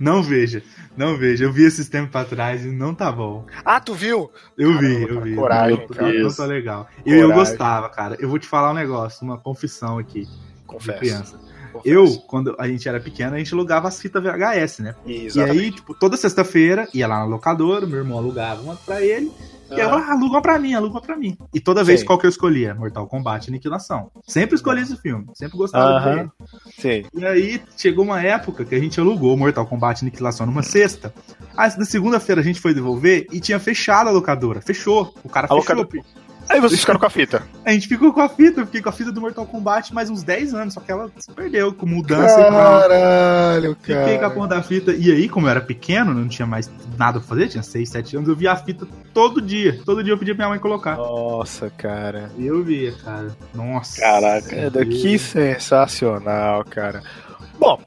Não 0.00 0.22
veja, 0.22 0.62
não 0.96 1.18
veja. 1.18 1.44
Eu 1.44 1.52
vi 1.52 1.64
esses 1.64 1.86
tempos 1.90 2.10
pra 2.10 2.24
trás 2.24 2.64
e 2.64 2.68
não 2.68 2.94
tá 2.94 3.12
bom. 3.12 3.44
Ah, 3.62 3.78
tu 3.78 3.92
viu? 3.92 4.32
Eu 4.56 4.78
vi, 4.78 5.00
Caramba, 5.00 5.12
eu 5.12 5.20
vi. 5.20 5.34
coragem, 5.34 5.78
não, 5.80 5.86
cara. 5.88 6.12
não 6.22 6.34
tá 6.34 6.44
legal. 6.46 6.88
Eu, 7.04 7.18
eu 7.18 7.32
gostava, 7.32 7.90
cara. 7.90 8.16
Eu 8.18 8.26
vou 8.30 8.38
te 8.38 8.46
falar 8.48 8.70
um 8.70 8.74
negócio, 8.74 9.22
uma 9.22 9.36
confissão 9.36 9.98
aqui 9.98 10.22
de 10.24 10.30
Confesso. 10.66 10.98
criança. 10.98 11.45
Eu, 11.84 12.06
quando 12.26 12.54
a 12.58 12.66
gente 12.68 12.88
era 12.88 13.00
pequeno, 13.00 13.34
a 13.34 13.38
gente 13.38 13.52
alugava 13.54 13.88
as 13.88 14.00
fitas 14.00 14.22
VHS, 14.22 14.78
né? 14.80 14.94
E 15.04 15.26
Exatamente. 15.26 15.60
aí, 15.64 15.70
tipo, 15.72 15.94
toda 15.94 16.16
sexta-feira, 16.16 16.88
ia 16.94 17.06
lá 17.06 17.18
na 17.20 17.24
locadora, 17.24 17.86
meu 17.86 17.98
irmão 17.98 18.18
alugava 18.18 18.62
uma 18.62 18.76
pra 18.76 19.02
ele, 19.02 19.30
e 19.70 19.80
eu 19.80 19.88
Ah. 19.94 20.12
aluga 20.12 20.40
pra 20.40 20.58
mim, 20.58 20.74
aluga 20.74 21.00
pra 21.00 21.16
mim. 21.16 21.36
E 21.52 21.60
toda 21.60 21.82
vez, 21.82 22.00
Sim. 22.00 22.06
qual 22.06 22.18
que 22.18 22.26
eu 22.26 22.30
escolhia? 22.30 22.74
Mortal 22.74 23.06
Kombat 23.06 23.48
e 23.48 23.50
Aniquilação. 23.50 24.10
Sempre 24.26 24.54
escolhi 24.56 24.82
esse 24.82 24.96
filme, 24.96 25.26
sempre 25.34 25.56
gostava 25.58 25.98
Aham. 25.98 26.14
dele. 26.16 26.30
Sim. 26.78 27.04
E 27.14 27.24
aí 27.26 27.60
chegou 27.76 28.04
uma 28.04 28.22
época 28.22 28.64
que 28.64 28.74
a 28.74 28.78
gente 28.80 28.98
alugou 29.00 29.36
Mortal 29.36 29.66
Kombat 29.66 30.02
Aniquilação 30.04 30.46
numa 30.46 30.62
sexta. 30.62 31.12
Aí 31.56 31.70
na 31.78 31.84
segunda-feira 31.84 32.40
a 32.40 32.44
gente 32.44 32.60
foi 32.60 32.72
devolver 32.74 33.26
e 33.32 33.40
tinha 33.40 33.58
fechado 33.58 34.08
a 34.08 34.12
locadora. 34.12 34.60
Fechou. 34.60 35.12
O 35.24 35.28
cara 35.28 35.46
A 35.46 35.48
fechou. 35.48 35.58
locadora- 35.58 36.04
Aí 36.48 36.60
vocês 36.60 36.80
ficaram 36.80 36.98
com 37.00 37.06
a 37.06 37.10
fita. 37.10 37.42
A 37.64 37.72
gente 37.72 37.88
ficou 37.88 38.12
com 38.12 38.20
a 38.20 38.28
fita, 38.28 38.60
eu 38.60 38.66
fiquei 38.66 38.80
com 38.80 38.88
a 38.88 38.92
fita 38.92 39.10
do 39.10 39.20
Mortal 39.20 39.46
Kombat 39.46 39.92
mais 39.92 40.08
uns 40.08 40.22
10 40.22 40.54
anos, 40.54 40.74
só 40.74 40.80
que 40.80 40.90
ela 40.90 41.10
se 41.18 41.30
perdeu 41.32 41.72
com 41.72 41.86
mudança 41.86 42.40
e 42.40 42.44
tal. 42.44 42.52
Caralho, 42.52 43.76
Fiquei 43.80 44.18
com 44.18 44.24
a 44.24 44.30
porra 44.30 44.48
da 44.48 44.62
fita. 44.62 44.92
E 44.92 45.10
aí, 45.10 45.28
como 45.28 45.46
eu 45.46 45.50
era 45.50 45.60
pequeno, 45.60 46.14
não 46.14 46.28
tinha 46.28 46.46
mais 46.46 46.70
nada 46.96 47.18
pra 47.18 47.28
fazer, 47.28 47.48
tinha 47.48 47.62
6, 47.62 47.88
7 47.88 48.16
anos, 48.16 48.28
eu 48.28 48.36
via 48.36 48.52
a 48.52 48.56
fita 48.56 48.86
todo 49.12 49.40
dia. 49.40 49.80
Todo 49.84 50.02
dia 50.02 50.12
eu 50.12 50.18
pedia 50.18 50.34
pra 50.34 50.44
minha 50.44 50.50
mãe 50.50 50.58
colocar. 50.60 50.96
Nossa, 50.96 51.70
cara. 51.70 52.30
E 52.38 52.46
eu 52.46 52.62
via, 52.62 52.92
cara. 52.92 53.36
Nossa. 53.54 54.00
Caraca. 54.00 54.54
É, 54.54 54.70
que 54.84 55.18
sensacional, 55.18 56.64
cara. 56.64 57.02
Bom, 57.58 57.80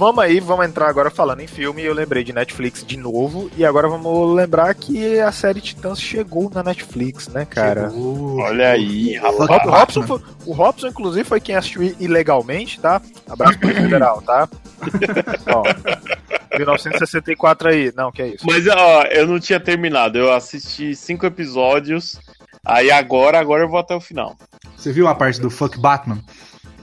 vamos 0.00 0.24
aí, 0.24 0.40
vamos 0.40 0.64
entrar 0.66 0.88
agora 0.88 1.10
falando 1.10 1.40
em 1.40 1.46
filme. 1.46 1.82
Eu 1.82 1.92
lembrei 1.92 2.24
de 2.24 2.32
Netflix 2.32 2.82
de 2.84 2.96
novo. 2.96 3.50
E 3.54 3.64
agora 3.66 3.86
vamos 3.86 4.34
lembrar 4.34 4.74
que 4.74 5.20
a 5.20 5.30
série 5.30 5.60
Titãs 5.60 6.00
chegou 6.00 6.50
na 6.52 6.62
Netflix, 6.62 7.28
né, 7.28 7.44
cara? 7.44 7.90
Chegou. 7.90 8.38
Olha 8.38 8.70
aí, 8.70 9.14
rapaz. 9.16 9.66
O 9.66 9.70
Robson, 9.70 10.02
foi- 10.04 10.20
o 10.46 10.52
Robson, 10.52 10.86
inclusive, 10.88 11.24
foi 11.28 11.38
quem 11.38 11.54
assistiu 11.54 11.94
ilegalmente, 12.00 12.80
tá? 12.80 13.00
Abraço 13.28 13.58
pro 13.58 13.68
federal, 13.68 14.22
tá? 14.22 14.48
Ó, 15.54 15.62
1964 16.56 17.68
aí. 17.68 17.92
Não, 17.94 18.10
que 18.10 18.22
é 18.22 18.28
isso? 18.28 18.46
Mas 18.46 18.66
ó, 18.66 19.02
eu 19.04 19.26
não 19.26 19.38
tinha 19.38 19.60
terminado. 19.60 20.16
Eu 20.18 20.32
assisti 20.32 20.96
cinco 20.96 21.26
episódios. 21.26 22.18
Aí 22.64 22.90
agora, 22.90 23.38
agora 23.38 23.62
eu 23.64 23.68
vou 23.68 23.78
até 23.78 23.94
o 23.94 24.00
final. 24.00 24.36
Você 24.76 24.92
viu 24.92 25.06
a 25.08 25.14
parte 25.14 25.40
do 25.40 25.50
Fuck 25.50 25.78
Batman? 25.78 26.18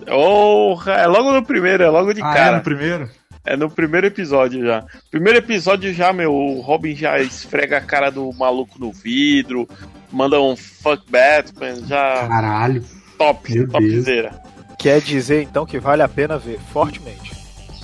Oh, 0.10 0.78
é 0.90 1.06
logo 1.08 1.32
no 1.34 1.44
primeiro, 1.44 1.84
é 1.84 1.90
logo 1.90 2.14
de 2.14 2.22
ah, 2.22 2.32
é 2.32 2.34
cara. 2.34 2.58
no 2.58 2.64
primeiro? 2.64 3.10
É 3.46 3.56
no 3.56 3.70
primeiro 3.70 4.08
episódio 4.08 4.66
já. 4.66 4.84
Primeiro 5.10 5.40
episódio 5.40 5.94
já, 5.94 6.12
meu, 6.12 6.34
o 6.34 6.62
Robin 6.62 6.96
já 6.96 7.20
esfrega 7.20 7.78
a 7.78 7.82
cara 7.82 8.10
do 8.10 8.32
maluco 8.34 8.78
no 8.80 8.92
vidro, 8.92 9.68
manda 10.12 10.40
um 10.42 10.56
fuck 10.56 11.04
Batman, 11.10 11.76
já 11.88 12.28
Caralho. 12.28 12.84
top, 13.18 13.54
Meu 13.54 13.68
topzera. 13.70 14.42
Quer 14.78 15.02
dizer, 15.02 15.44
então, 15.44 15.66
que 15.66 15.80
vale 15.80 16.04
a 16.04 16.08
pena 16.08 16.38
ver, 16.38 16.60
fortemente. 16.72 17.32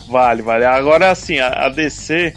Vale, 0.10 0.42
vale. 0.42 0.66
Agora, 0.66 1.12
assim, 1.12 1.40
a, 1.40 1.48
a 1.66 1.70
DC, 1.70 2.34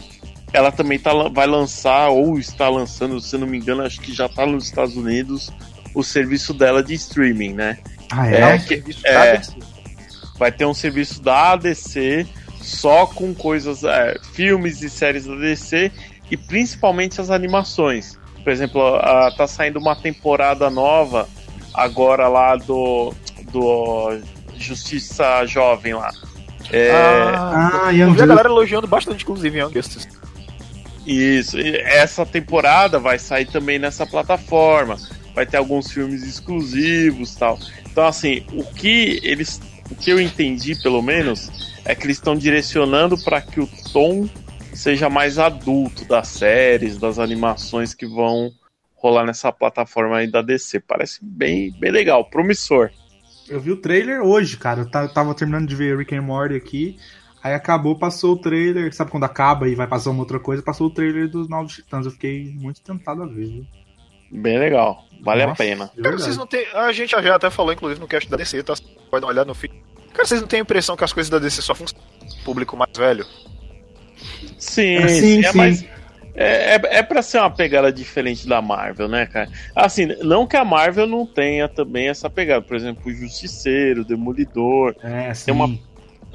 ela 0.53 0.71
também 0.73 0.99
tá, 0.99 1.11
vai 1.29 1.47
lançar, 1.47 2.09
ou 2.09 2.39
está 2.39 2.69
lançando, 2.69 3.21
se 3.21 3.37
não 3.37 3.47
me 3.47 3.59
engano, 3.59 3.83
acho 3.83 4.01
que 4.01 4.15
já 4.15 4.29
tá 4.29 4.47
nos 4.47 4.65
Estados 4.65 4.97
Unidos, 4.97 5.53
o 5.95 6.03
serviço 6.03 6.55
dela 6.55 6.83
de 6.83 6.95
streaming, 6.95 7.55
né? 7.55 7.79
Ah, 8.11 8.31
É, 8.31 8.41
é? 8.41 8.55
um 8.55 8.61
serviço 8.61 9.07
é. 9.07 9.43
Vai 10.39 10.53
ter 10.53 10.65
um 10.67 10.75
serviço 10.75 11.21
da 11.23 11.53
ADC 11.53 12.27
só 12.61 13.07
com 13.07 13.35
coisas, 13.35 13.85
é, 13.85 14.17
filmes 14.33 14.83
e 14.83 14.91
séries 14.91 15.25
da 15.27 15.35
DC 15.37 15.91
e 16.31 16.37
principalmente 16.37 17.21
as 17.21 17.31
animações. 17.31 18.19
Por 18.43 18.53
exemplo, 18.53 18.81
a- 18.97 19.33
tá 19.37 19.47
saindo 19.47 19.79
uma 19.79 19.95
temporada 19.97 20.69
nova 20.71 21.29
agora 21.75 22.29
lá 22.29 22.57
do, 22.57 23.13
do 23.51 24.19
Justiça 24.57 25.45
Jovem 25.47 25.95
lá. 25.95 26.11
É, 26.73 26.91
Ah, 27.37 27.91
eu 27.95 28.13
vi 28.13 28.23
a 28.23 28.27
galera 28.27 28.49
elogiando 28.49 28.87
bastante, 28.87 29.23
inclusive, 29.23 29.59
Young 29.59 29.73
Justice. 29.73 30.09
Isso, 31.07 31.59
e 31.61 31.77
essa 31.77 32.27
temporada 32.27 32.99
vai 32.99 33.19
sair 33.19 33.47
também 33.47 33.79
nessa 33.79 34.05
plataforma. 34.05 34.97
Vai 35.35 35.47
ter 35.47 35.57
alguns 35.59 35.93
filmes 35.93 36.25
exclusivos 36.25 37.35
tal. 37.37 37.59
Então, 37.91 38.07
assim, 38.07 38.45
o 38.53 38.65
que 38.65 39.21
eles 39.23 39.61
o 39.91 39.95
que 39.95 40.11
eu 40.11 40.21
entendi, 40.21 40.75
pelo 40.83 41.03
menos, 41.03 41.51
é 41.85 41.95
que 41.95 42.07
eles 42.07 42.17
estão 42.17 42.37
direcionando 42.37 43.17
para 43.23 43.41
que 43.41 43.61
o 43.61 43.69
tom 43.93 44.29
seja 44.75 45.09
mais 45.09 45.39
adulto 45.39 46.05
das 46.05 46.29
séries, 46.29 46.99
das 46.99 47.19
animações 47.19 47.95
que 47.95 48.07
vão 48.07 48.51
rolar 48.95 49.25
nessa 49.25 49.53
plataforma 49.53 50.19
aí 50.19 50.31
da 50.31 50.43
DC. 50.43 50.81
Parece 50.81 51.21
bem, 51.23 51.73
bem 51.79 51.91
legal, 51.91 52.29
promissor. 52.29 52.91
Eu 53.49 53.61
vi 53.61 53.71
o 53.71 53.77
trailer 53.77 54.23
hoje, 54.23 54.57
cara. 54.57 54.81
Eu 54.81 54.91
tava 54.91 55.35
terminando 55.35 55.69
de 55.69 55.77
ver 55.77 55.97
Rick 55.97 56.15
and 56.15 56.23
Morty 56.23 56.57
aqui. 56.57 56.99
Aí 57.43 57.55
acabou, 57.55 57.97
passou 57.97 58.33
o 58.33 58.41
trailer. 58.41 58.93
Sabe 58.93 59.11
quando 59.11 59.25
acaba 59.25 59.69
e 59.69 59.75
vai 59.75 59.87
passar 59.87 60.11
uma 60.11 60.21
outra 60.21 60.41
coisa? 60.41 60.63
Passou 60.63 60.89
o 60.89 60.93
trailer 60.93 61.29
dos 61.29 61.49
Novos 61.49 61.75
Titãs. 61.75 62.05
Eu 62.05 62.13
fiquei 62.13 62.53
muito 62.55 62.83
tentado 62.83 63.23
a 63.23 63.27
ver, 63.27 63.47
viu? 63.47 63.67
Bem 64.31 64.59
legal. 64.59 65.05
Vale 65.23 65.47
Nossa, 65.47 65.53
a 65.63 65.67
pena. 65.67 65.87
Cara, 65.89 65.93
verdade. 66.03 66.23
vocês 66.23 66.37
não 66.37 66.47
tem. 66.47 66.67
A 66.75 66.93
gente 66.93 67.11
já 67.11 67.35
até 67.35 67.51
falou, 67.51 67.73
inclusive, 67.73 68.01
no 68.01 68.07
cast 68.07 68.29
da 68.31 68.37
DC, 68.37 68.63
tá? 68.63 68.75
Pode 69.11 69.21
dar 69.21 69.27
uma 69.27 69.33
olhada 69.33 69.45
no 69.47 69.55
filme. 69.55 69.83
Cara, 70.13 70.27
vocês 70.27 70.41
não 70.41 70.49
têm 70.49 70.61
a 70.61 70.63
impressão 70.63 70.97
que 70.97 71.05
as 71.05 71.13
coisas 71.13 71.31
da 71.31 71.39
DC 71.39 71.63
só 71.63 71.75
funcionam 71.75 72.05
com 72.21 72.27
o 72.27 72.45
público 72.45 72.77
mais 72.77 72.91
velho? 72.97 73.25
Sim, 74.59 74.97
Ah, 74.99 75.09
sim, 75.09 75.21
sim, 75.21 75.45
é, 75.45 75.53
sim. 75.53 75.57
mas 75.59 75.85
é, 76.35 76.75
é, 76.75 76.81
é 76.99 77.03
pra 77.03 77.23
ser 77.23 77.39
uma 77.39 77.51
pegada 77.51 77.93
diferente 77.93 78.47
da 78.49 78.61
Marvel, 78.63 79.09
né, 79.09 79.27
cara? 79.27 79.51
Assim, 79.75 80.07
não 80.23 80.47
que 80.47 80.57
a 80.57 80.65
Marvel 80.65 81.07
não 81.07 81.27
tenha 81.27 81.69
também 81.69 82.09
essa 82.09 82.29
pegada. 82.31 82.63
Por 82.63 82.77
exemplo, 82.77 83.03
o 83.11 83.15
Justiceiro, 83.15 84.03
o 84.03 84.05
Demolidor. 84.05 84.95
É, 85.03 85.33
sim. 85.35 85.51
uma- 85.51 85.79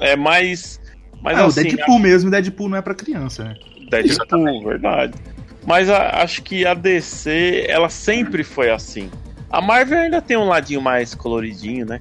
É 0.00 0.16
mais. 0.16 0.80
Mas 1.20 1.38
Ah, 1.38 1.44
assim, 1.46 1.60
o 1.60 1.64
Deadpool 1.64 1.98
mesmo, 2.00 2.30
Deadpool 2.30 2.68
não 2.68 2.78
é 2.78 2.82
pra 2.82 2.94
criança, 2.94 3.44
né? 3.44 3.54
Deadpool, 3.90 4.64
verdade. 4.64 5.14
Mas 5.66 5.88
a- 5.88 6.22
acho 6.22 6.42
que 6.42 6.66
a 6.66 6.74
DC, 6.74 7.66
ela 7.68 7.88
sempre 7.88 8.42
foi 8.44 8.70
assim. 8.70 9.10
A 9.50 9.60
Marvel 9.60 9.98
ainda 9.98 10.20
tem 10.22 10.36
um 10.36 10.48
ladinho 10.48 10.80
mais 10.80 11.14
coloridinho, 11.14 11.86
né? 11.86 12.00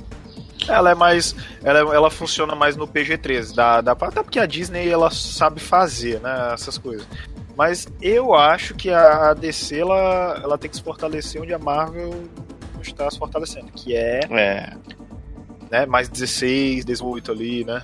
Ela 0.67 0.91
é 0.91 0.95
mais. 0.95 1.35
Ela, 1.63 1.79
ela 1.79 2.09
funciona 2.09 2.55
mais 2.55 2.75
no 2.75 2.87
PG-13. 2.87 3.53
Dá, 3.55 3.81
dá 3.81 3.95
pra, 3.95 4.09
até 4.09 4.21
porque 4.23 4.39
a 4.39 4.45
Disney 4.45 4.87
ela 4.89 5.09
sabe 5.11 5.59
fazer, 5.59 6.19
né? 6.21 6.51
Essas 6.53 6.77
coisas. 6.77 7.05
Mas 7.57 7.87
eu 8.01 8.33
acho 8.33 8.73
que 8.75 8.89
a, 8.89 9.31
a 9.31 9.33
DC 9.33 9.79
ela, 9.79 10.39
ela 10.41 10.57
tem 10.57 10.69
que 10.69 10.77
se 10.77 10.83
fortalecer 10.83 11.41
onde 11.41 11.53
a 11.53 11.59
Marvel 11.59 12.23
está 12.81 13.09
se 13.11 13.17
fortalecendo, 13.19 13.67
que 13.75 13.95
é 13.95 14.21
É. 14.29 14.73
né, 15.69 15.85
mais 15.85 16.07
16, 16.09 16.85
18 16.85 17.31
ali, 17.31 17.63
né? 17.65 17.83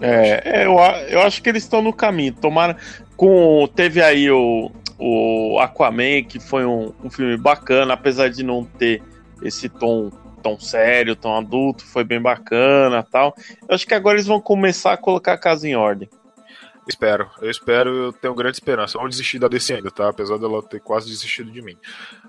É, 0.00 0.60
é, 0.60 0.66
eu, 0.66 0.76
eu 1.08 1.22
acho 1.22 1.42
que 1.42 1.48
eles 1.48 1.62
estão 1.62 1.82
no 1.82 1.92
caminho. 1.92 2.34
Tomara. 2.34 2.76
Com, 3.16 3.66
teve 3.74 4.02
aí 4.02 4.30
o, 4.30 4.70
o 4.98 5.58
Aquaman, 5.58 6.22
que 6.22 6.38
foi 6.38 6.66
um, 6.66 6.92
um 7.02 7.10
filme 7.10 7.36
bacana, 7.36 7.94
apesar 7.94 8.28
de 8.28 8.42
não 8.42 8.64
ter 8.64 9.02
esse 9.42 9.68
tom 9.68 10.10
tão 10.42 10.60
sério, 10.60 11.16
tão 11.16 11.36
adulto, 11.36 11.84
foi 11.84 12.04
bem 12.04 12.20
bacana 12.20 13.02
tal. 13.02 13.34
Eu 13.68 13.74
acho 13.74 13.86
que 13.86 13.94
agora 13.94 14.16
eles 14.16 14.26
vão 14.26 14.40
começar 14.40 14.92
a 14.92 14.96
colocar 14.96 15.32
a 15.32 15.38
casa 15.38 15.66
em 15.66 15.74
ordem. 15.74 16.08
Espero, 16.88 17.28
eu 17.40 17.50
espero, 17.50 17.90
eu 17.90 18.12
tenho 18.12 18.34
grande 18.34 18.56
esperança. 18.56 18.96
Não 18.96 19.08
desistir 19.08 19.40
da 19.40 19.48
DC 19.48 19.74
ainda, 19.74 19.90
tá? 19.90 20.08
Apesar 20.08 20.38
dela 20.38 20.62
ter 20.62 20.80
quase 20.80 21.08
desistido 21.08 21.50
de 21.50 21.60
mim. 21.60 21.76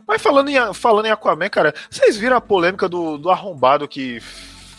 Mas 0.07 0.19
falando 0.19 0.49
em, 0.49 0.73
falando 0.73 1.05
em 1.05 1.11
Aquaman, 1.11 1.47
cara, 1.49 1.75
vocês 1.91 2.17
viram 2.17 2.37
a 2.37 2.41
polêmica 2.41 2.89
do, 2.89 3.19
do 3.19 3.29
arrombado 3.29 3.87
que 3.87 4.19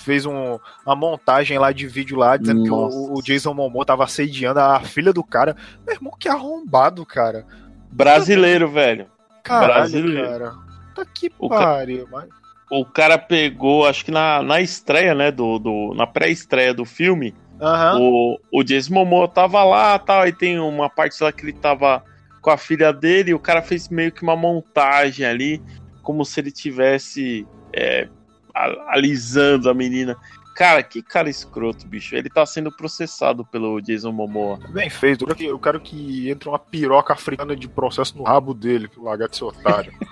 fez 0.08 0.24
um, 0.24 0.58
uma 0.86 0.96
montagem 0.96 1.58
lá 1.58 1.70
de 1.70 1.86
vídeo 1.86 2.16
lá, 2.16 2.38
dizendo 2.38 2.64
Nossa. 2.64 2.96
que 2.96 3.02
o, 3.12 3.18
o 3.18 3.22
Jason 3.22 3.52
Momoa 3.52 3.84
tava 3.84 4.04
assediando 4.04 4.58
a 4.58 4.80
filha 4.80 5.12
do 5.12 5.22
cara. 5.22 5.54
Meu 5.86 5.96
irmão, 5.96 6.14
que 6.18 6.30
arrombado, 6.30 7.04
cara. 7.04 7.44
Brasileiro, 7.92 8.70
velho. 8.70 9.06
Caralho, 9.44 9.74
Brasileiro. 9.74 10.28
cara. 10.28 10.54
Tá 10.94 11.04
que 11.04 11.28
ca- 11.28 11.48
pariu, 11.48 12.08
mas... 12.10 12.26
O 12.70 12.86
cara 12.86 13.18
pegou, 13.18 13.86
acho 13.86 14.02
que 14.02 14.10
na, 14.10 14.42
na 14.42 14.62
estreia, 14.62 15.14
né? 15.14 15.30
Do, 15.30 15.58
do, 15.58 15.94
na 15.94 16.06
pré-estreia 16.06 16.72
do 16.72 16.86
filme, 16.86 17.34
Aham. 17.60 17.98
O, 18.00 18.40
o 18.50 18.62
Jason 18.62 18.94
Momoa 18.94 19.28
tava 19.28 19.62
lá 19.64 19.98
tal, 19.98 20.22
aí 20.22 20.32
tem 20.32 20.58
uma 20.58 20.88
parte 20.88 21.22
lá 21.22 21.30
que 21.30 21.44
ele 21.44 21.52
tava 21.52 22.02
com 22.40 22.50
a 22.50 22.56
filha 22.56 22.92
dele, 22.94 23.32
e 23.32 23.34
o 23.34 23.38
cara 23.38 23.60
fez 23.60 23.90
meio 23.90 24.10
que 24.10 24.22
uma 24.22 24.36
montagem 24.36 25.26
ali, 25.26 25.62
como 26.02 26.24
se 26.24 26.40
ele 26.40 26.50
tivesse 26.50 27.46
é, 27.74 28.08
alisando 28.54 29.68
a 29.70 29.74
menina. 29.74 30.16
Cara, 30.54 30.82
que 30.82 31.00
cara 31.02 31.30
escroto, 31.30 31.86
bicho. 31.86 32.16
Ele 32.16 32.28
tá 32.28 32.44
sendo 32.44 32.72
processado 32.72 33.44
pelo 33.44 33.80
Jason 33.80 34.10
Momoa. 34.10 34.58
Bem 34.70 34.90
feito. 34.90 35.22
Eu 35.22 35.28
quero 35.28 35.36
que, 35.38 35.44
eu 35.46 35.58
quero 35.58 35.80
que 35.80 36.28
entre 36.30 36.48
uma 36.48 36.58
piroca 36.58 37.12
africana 37.12 37.54
de 37.54 37.68
processo 37.68 38.16
no 38.18 38.24
rabo 38.24 38.52
dele, 38.52 38.88
pro 38.88 39.04
lagarto 39.04 39.36
ser 39.36 39.44
otário. 39.44 39.92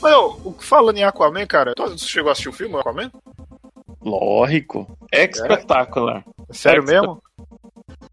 Mas, 0.00 0.14
o- 0.14 0.54
falando 0.60 0.96
em 0.98 1.04
Aquaman, 1.04 1.46
cara, 1.46 1.74
tu 1.74 1.82
você 1.82 2.06
chegou 2.06 2.28
a 2.28 2.32
assistir 2.32 2.48
o 2.50 2.52
filme, 2.52 2.76
Aquaman? 2.76 3.10
Lógico. 4.00 4.96
Espetacular. 5.12 6.24
Sério 6.50 6.82
É, 6.82 6.86
mesmo? 6.86 7.22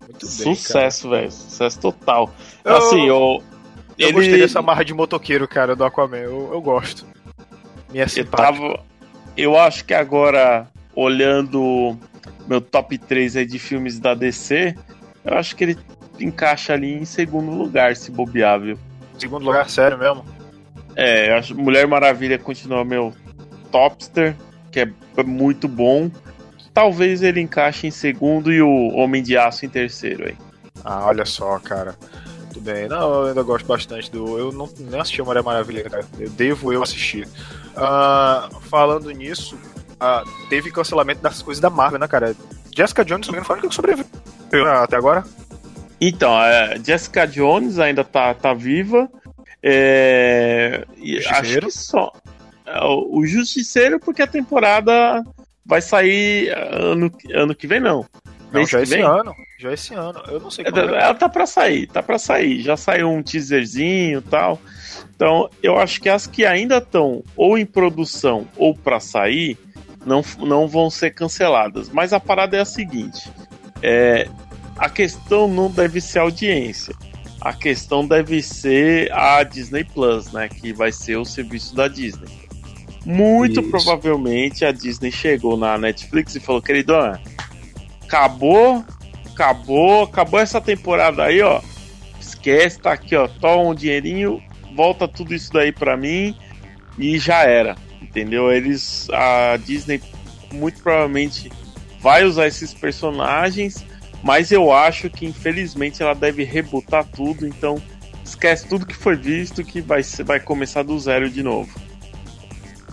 Muito 0.01 0.25
bem, 0.25 0.55
Sucesso, 0.55 1.09
velho. 1.09 1.31
Sucesso 1.31 1.79
total. 1.79 2.33
Eu- 2.63 2.75
assim, 2.75 3.07
eu. 3.07 3.43
Eu 3.97 4.09
ele- 4.09 4.13
gostei 4.13 4.39
dessa 4.39 4.61
marra 4.61 4.83
de 4.83 4.93
motoqueiro, 4.93 5.47
cara, 5.47 5.75
do 5.75 5.83
Aquaman. 5.83 6.17
Eu, 6.17 6.49
eu 6.53 6.61
gosto. 6.61 7.05
Me 7.91 7.99
é 7.99 8.05
Eu 8.15 8.25
tava. 8.25 8.79
Eu 9.37 9.57
acho 9.57 9.83
que 9.85 9.93
agora, 9.93 10.67
olhando 10.95 11.97
meu 12.47 12.61
top 12.61 12.97
3 12.97 13.37
aí 13.37 13.45
de 13.45 13.59
filmes 13.59 13.99
da 13.99 14.13
DC, 14.13 14.75
eu 15.23 15.37
acho 15.37 15.55
que 15.55 15.63
ele 15.63 15.77
encaixa 16.19 16.73
ali 16.73 16.93
em 16.93 17.05
segundo 17.05 17.51
lugar, 17.51 17.95
se 17.95 18.11
bobear, 18.11 18.59
viu? 18.59 18.77
Segundo 19.17 19.43
lugar, 19.43 19.69
sério 19.69 19.97
mesmo. 19.97 20.25
É, 20.95 21.31
eu 21.31 21.35
acho 21.35 21.55
Mulher 21.55 21.85
Maravilha 21.87 22.37
continua 22.39 22.85
meu 22.85 23.13
topster, 23.71 24.35
que 24.71 24.79
é 24.79 25.23
muito 25.25 25.67
bom. 25.67 26.09
Talvez 26.73 27.21
ele 27.21 27.41
encaixe 27.41 27.87
em 27.87 27.91
segundo 27.91 28.51
e 28.51 28.61
o 28.61 28.89
Homem 28.95 29.23
de 29.23 29.37
Aço 29.37 29.65
em 29.65 29.69
terceiro 29.69 30.25
aí. 30.27 30.35
Ah, 30.83 31.05
olha 31.05 31.25
só, 31.25 31.57
cara. 31.59 31.95
Muito 32.55 32.61
bem. 32.61 32.87
Não, 32.87 33.21
eu 33.21 33.27
ainda 33.27 33.43
gosto 33.43 33.65
bastante 33.65 34.09
do. 34.09 34.39
Eu 34.39 34.51
não 34.51 34.69
nem 34.79 34.99
assisti 34.99 35.19
a 35.21 35.25
Mulher 35.25 35.43
Maravilha, 35.43 35.89
cara. 35.89 36.05
Eu 36.17 36.29
devo 36.29 36.71
eu 36.71 36.81
assistir. 36.81 37.27
Ah, 37.75 38.49
falando 38.69 39.09
nisso, 39.11 39.57
ah, 39.99 40.23
teve 40.49 40.71
cancelamento 40.71 41.21
das 41.21 41.41
coisas 41.41 41.61
da 41.61 41.69
Marvel, 41.69 41.99
né, 41.99 42.07
cara? 42.07 42.35
Jessica 42.73 43.03
Jones, 43.03 43.27
engano, 43.27 43.45
foi 43.45 43.55
a 43.55 43.57
única 43.57 43.69
que 43.69 43.75
sobreviveu 43.75 44.07
né, 44.51 44.71
até 44.71 44.95
agora. 44.95 45.23
Então, 45.99 46.33
a 46.33 46.77
Jessica 46.77 47.27
Jones 47.27 47.77
ainda 47.77 48.03
tá, 48.03 48.33
tá 48.33 48.53
viva. 48.53 49.09
É, 49.61 50.85
e 50.97 51.17
acho 51.17 51.59
que 51.59 51.71
só. 51.71 52.11
é, 52.65 52.79
O 52.85 53.19
o 53.19 53.25
Justiceiro, 53.25 53.99
porque 53.99 54.21
a 54.21 54.27
temporada 54.27 55.23
vai 55.65 55.81
sair 55.81 56.51
ano, 56.51 57.11
ano 57.33 57.55
que 57.55 57.67
vem, 57.67 57.79
não. 57.81 58.05
Não, 58.51 58.65
já 58.65 58.81
esse 58.81 58.95
vem? 58.95 59.03
ano. 59.03 59.35
Já 59.57 59.73
esse 59.73 59.93
ano. 59.93 60.21
Eu 60.27 60.39
não 60.39 60.51
sei 60.51 60.65
quando 60.65 60.79
é. 60.79 61.03
Ela 61.03 61.15
tá 61.15 61.29
pra 61.29 61.45
sair, 61.45 61.87
tá 61.87 62.01
pra 62.01 62.17
sair. 62.17 62.61
Já 62.61 62.77
saiu 62.77 63.09
um 63.09 63.21
teaserzinho 63.23 64.19
e 64.19 64.21
tal. 64.21 64.59
Então, 65.15 65.49
eu 65.63 65.77
acho 65.77 66.01
que 66.01 66.09
as 66.09 66.27
que 66.27 66.45
ainda 66.45 66.77
estão 66.77 67.23
ou 67.35 67.57
em 67.57 67.65
produção 67.65 68.47
ou 68.57 68.75
pra 68.75 68.99
sair 68.99 69.57
não, 70.05 70.23
não 70.39 70.67
vão 70.67 70.89
ser 70.89 71.11
canceladas. 71.11 71.89
Mas 71.89 72.13
a 72.13 72.19
parada 72.19 72.57
é 72.57 72.61
a 72.61 72.65
seguinte: 72.65 73.29
é, 73.81 74.27
a 74.77 74.89
questão 74.89 75.47
não 75.47 75.69
deve 75.69 75.99
ser 76.01 76.19
a 76.19 76.23
audiência. 76.23 76.93
A 77.41 77.53
questão 77.53 78.07
deve 78.07 78.41
ser 78.41 79.11
a 79.11 79.43
Disney 79.43 79.83
Plus, 79.83 80.31
né? 80.31 80.49
Que 80.49 80.73
vai 80.73 80.91
ser 80.91 81.17
o 81.17 81.25
serviço 81.25 81.75
da 81.75 81.87
Disney. 81.87 82.27
Muito 83.05 83.61
Isso. 83.61 83.69
provavelmente 83.69 84.65
a 84.65 84.71
Disney 84.71 85.11
chegou 85.11 85.55
na 85.55 85.77
Netflix 85.77 86.35
e 86.35 86.39
falou: 86.39 86.61
queridona, 86.61 87.21
acabou, 88.15 88.85
acabou, 89.33 90.03
acabou 90.03 90.39
essa 90.39 90.61
temporada 90.61 91.23
aí, 91.25 91.41
ó. 91.41 91.61
Esquece, 92.19 92.79
tá 92.79 92.93
aqui, 92.93 93.15
ó. 93.15 93.27
Toma 93.27 93.69
um 93.69 93.75
dinheirinho, 93.75 94.41
volta 94.73 95.07
tudo 95.07 95.33
isso 95.33 95.51
daí 95.51 95.71
pra 95.71 95.97
mim 95.97 96.35
e 96.97 97.19
já 97.19 97.43
era. 97.43 97.75
Entendeu? 98.01 98.51
Eles. 98.51 99.09
A 99.11 99.57
Disney 99.57 100.01
muito 100.53 100.81
provavelmente 100.81 101.51
vai 101.99 102.23
usar 102.23 102.47
esses 102.47 102.73
personagens, 102.73 103.85
mas 104.23 104.51
eu 104.51 104.71
acho 104.71 105.09
que 105.09 105.25
infelizmente 105.25 106.01
ela 106.01 106.13
deve 106.13 106.43
rebutar 106.43 107.03
tudo, 107.03 107.45
então 107.45 107.81
esquece 108.23 108.67
tudo 108.67 108.85
que 108.85 108.95
foi 108.95 109.15
visto 109.15 109.63
que 109.63 109.81
vai, 109.81 110.01
vai 110.23 110.39
começar 110.39 110.83
do 110.83 110.97
zero 110.97 111.29
de 111.29 111.43
novo. 111.43 111.77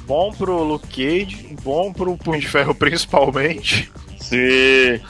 Bom 0.07 0.33
pro 0.33 0.65
Luke 0.65 0.89
Cage, 0.89 1.55
bom 1.63 1.93
pro 1.93 2.17
Punho 2.17 2.41
de 2.41 2.49
Ferro 2.49 2.75
principalmente. 2.75 3.93
Se 4.33 5.01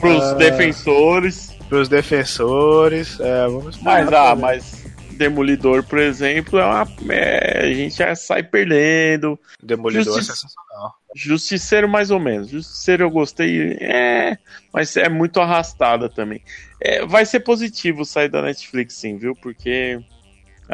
pros 0.00 0.22
Ah. 0.22 0.34
defensores. 0.34 1.52
Pros 1.68 1.88
defensores. 1.88 3.18
É, 3.20 3.46
vamos 3.46 3.78
Mas, 3.80 4.12
ah, 4.12 4.34
né? 4.34 4.40
mas 4.40 4.82
Demolidor, 5.12 5.84
por 5.84 5.98
exemplo, 5.98 6.58
é 6.58 6.64
uma. 6.64 6.88
é, 7.10 7.60
a 7.68 7.72
gente 7.72 7.94
já 7.96 8.14
sai 8.14 8.42
perdendo. 8.42 9.38
Demolidor 9.62 10.04
Justiça- 10.04 10.32
é 10.32 10.34
sensacional. 10.34 10.94
Justiceiro, 11.14 11.88
mais 11.88 12.10
ou 12.10 12.18
menos. 12.18 12.48
Justiceiro 12.48 13.04
eu 13.04 13.10
gostei. 13.10 13.76
É. 13.80 14.36
Mas 14.72 14.96
é 14.96 15.08
muito 15.10 15.38
arrastada 15.40 16.08
também. 16.08 16.42
É, 16.80 17.04
vai 17.06 17.24
ser 17.26 17.40
positivo 17.40 18.04
sair 18.06 18.30
da 18.30 18.40
Netflix, 18.42 18.94
sim, 18.94 19.16
viu? 19.18 19.34
Porque 19.40 20.00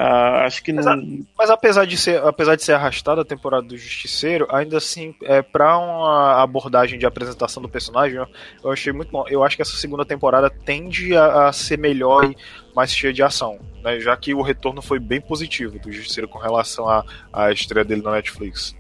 Ah, 0.01 0.45
acho 0.45 0.63
que 0.63 0.73
Mas 0.73 0.87
não. 0.87 1.25
Mas 1.37 1.51
apesar 1.51 1.85
de 1.85 1.97
ser, 1.97 2.23
apesar 2.23 2.55
de 2.55 2.63
ser 2.63 2.73
arrastada 2.73 3.23
a 3.23 3.25
temporada 3.25 3.67
do 3.67 3.77
Justiceiro, 3.77 4.47
ainda 4.49 4.77
assim, 4.77 5.13
é, 5.25 5.43
pra 5.43 5.77
uma 5.77 6.41
abordagem 6.41 7.01
de 7.01 7.05
apresentação 7.05 7.61
do 7.61 7.69
personagem, 7.69 8.17
eu, 8.17 8.27
eu 8.63 8.71
achei 8.71 8.93
muito 8.93 9.11
bom. 9.11 9.25
Eu 9.29 9.43
acho 9.43 9.57
que 9.57 9.63
essa 9.63 9.77
segunda 9.77 10.05
temporada 10.05 10.49
tende 10.49 11.17
a, 11.17 11.49
a 11.49 11.53
ser 11.53 11.79
melhor 11.79 12.31
e 12.31 12.37
mais 12.77 12.93
cheia 12.93 13.13
de 13.13 13.25
ação, 13.25 13.59
né? 13.83 13.99
Já 13.99 14.17
que 14.17 14.33
o 14.33 14.41
retorno 14.41 14.81
foi 14.81 15.01
bem 15.01 15.21
positivo 15.21 15.81
do 15.81 15.91
Justiceiro 15.91 16.29
com 16.29 16.39
relação 16.39 16.89
à 16.89 17.05
à 17.33 17.51
estreia 17.51 17.85
dele 17.85 18.03
na 18.03 18.13
Netflix. 18.13 18.77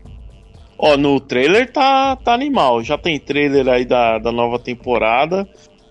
Ó, 0.78 0.96
no 0.96 1.18
trailer 1.18 1.72
tá, 1.72 2.14
tá 2.14 2.32
animal. 2.32 2.84
Já 2.84 2.96
tem 2.96 3.18
trailer 3.18 3.68
aí 3.68 3.84
da, 3.84 4.18
da 4.18 4.30
nova 4.30 4.60
temporada. 4.60 5.48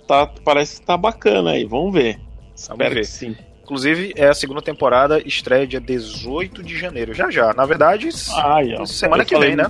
Tá, 0.08 0.26
parece 0.46 0.80
que 0.80 0.86
tá 0.86 0.96
bacana 0.96 1.52
aí. 1.52 1.66
Vamos 1.66 1.92
ver. 1.92 2.18
Espero 2.56 2.96
ver. 2.96 3.06
sim. 3.06 3.36
Inclusive, 3.68 4.14
é 4.16 4.30
a 4.30 4.34
segunda 4.34 4.62
temporada, 4.62 5.22
estreia 5.28 5.68
dia 5.68 5.82
18 5.82 6.64
de 6.64 6.78
janeiro. 6.78 7.14
Já 7.14 7.30
já. 7.30 7.54
Na 7.54 7.66
verdade, 7.66 8.08
Ai, 8.38 8.74
ó. 8.80 8.86
semana 8.86 9.26
que 9.26 9.34
falei- 9.36 9.50
vem, 9.50 9.58
né? 9.58 9.70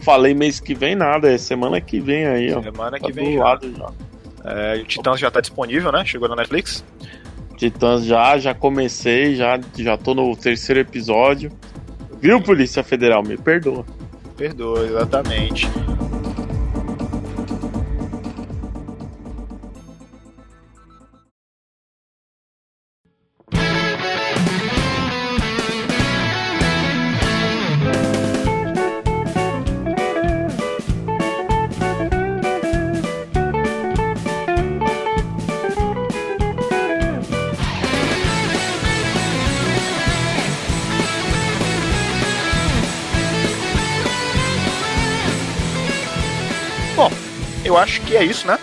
Falei 0.00 0.32
mês 0.32 0.58
que 0.60 0.72
vem 0.74 0.94
nada, 0.94 1.30
é 1.30 1.36
semana 1.36 1.78
que 1.78 2.00
vem 2.00 2.24
aí, 2.26 2.54
ó. 2.54 2.62
Semana 2.62 2.92
Tá 2.92 3.06
que 3.06 3.12
vem 3.12 3.34
já. 3.36 3.44
lado 3.44 3.70
já. 3.76 3.90
É, 4.50 4.76
o 4.80 4.84
Titãs 4.86 5.20
já 5.20 5.30
tá 5.30 5.42
disponível, 5.42 5.92
né? 5.92 6.06
Chegou 6.06 6.26
na 6.26 6.36
Netflix. 6.36 6.82
Titãs 7.58 8.06
já, 8.06 8.38
já 8.38 8.54
comecei, 8.54 9.34
já, 9.34 9.60
já 9.76 9.98
tô 9.98 10.14
no 10.14 10.34
terceiro 10.34 10.80
episódio. 10.80 11.52
Viu, 12.22 12.40
Polícia 12.40 12.82
Federal? 12.82 13.22
Me 13.22 13.36
perdoa. 13.36 13.84
Perdoa, 14.38 14.86
exatamente. 14.86 15.68
Eu 47.68 47.76
acho 47.76 48.00
que 48.02 48.16
é 48.16 48.24
isso, 48.24 48.46
né? 48.46 48.58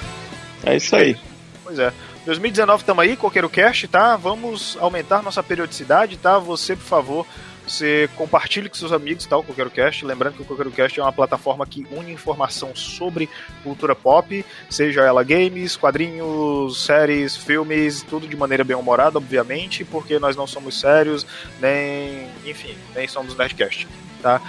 É 0.63 0.75
isso 0.75 0.95
aí. 0.95 1.17
Pois 1.63 1.79
é. 1.79 1.93
2019 2.25 2.83
tamo 2.83 3.01
aí, 3.01 3.15
Coqueiro 3.15 3.49
Cast, 3.49 3.87
tá? 3.87 4.15
Vamos 4.17 4.75
aumentar 4.79 5.21
nossa 5.21 5.43
periodicidade, 5.43 6.17
tá? 6.17 6.39
Você, 6.39 6.75
por 6.75 6.85
favor, 6.85 7.27
você 7.67 8.09
compartilhe 8.15 8.67
com 8.67 8.75
seus 8.75 8.91
amigos, 8.91 9.27
tá? 9.27 9.37
O 9.37 9.43
Coqueiro 9.43 9.69
Cast. 9.69 10.03
Lembrando 10.03 10.35
que 10.35 10.41
o 10.41 10.45
Coqueiro 10.45 10.71
Cast 10.71 10.99
é 10.99 11.03
uma 11.03 11.13
plataforma 11.13 11.67
que 11.67 11.85
une 11.91 12.11
informação 12.11 12.75
sobre 12.75 13.29
cultura 13.63 13.95
pop, 13.95 14.43
seja 14.69 15.01
ela 15.01 15.23
games, 15.23 15.77
quadrinhos, 15.77 16.83
séries, 16.83 17.35
filmes, 17.35 18.01
tudo 18.01 18.27
de 18.27 18.35
maneira 18.35 18.63
bem 18.63 18.75
humorada, 18.75 19.19
obviamente, 19.19 19.85
porque 19.85 20.17
nós 20.17 20.35
não 20.35 20.47
somos 20.47 20.79
sérios, 20.79 21.27
nem, 21.61 22.27
enfim, 22.43 22.75
nem 22.95 23.07
somos 23.07 23.37
Nerdcast, 23.37 23.87
tá? 24.21 24.41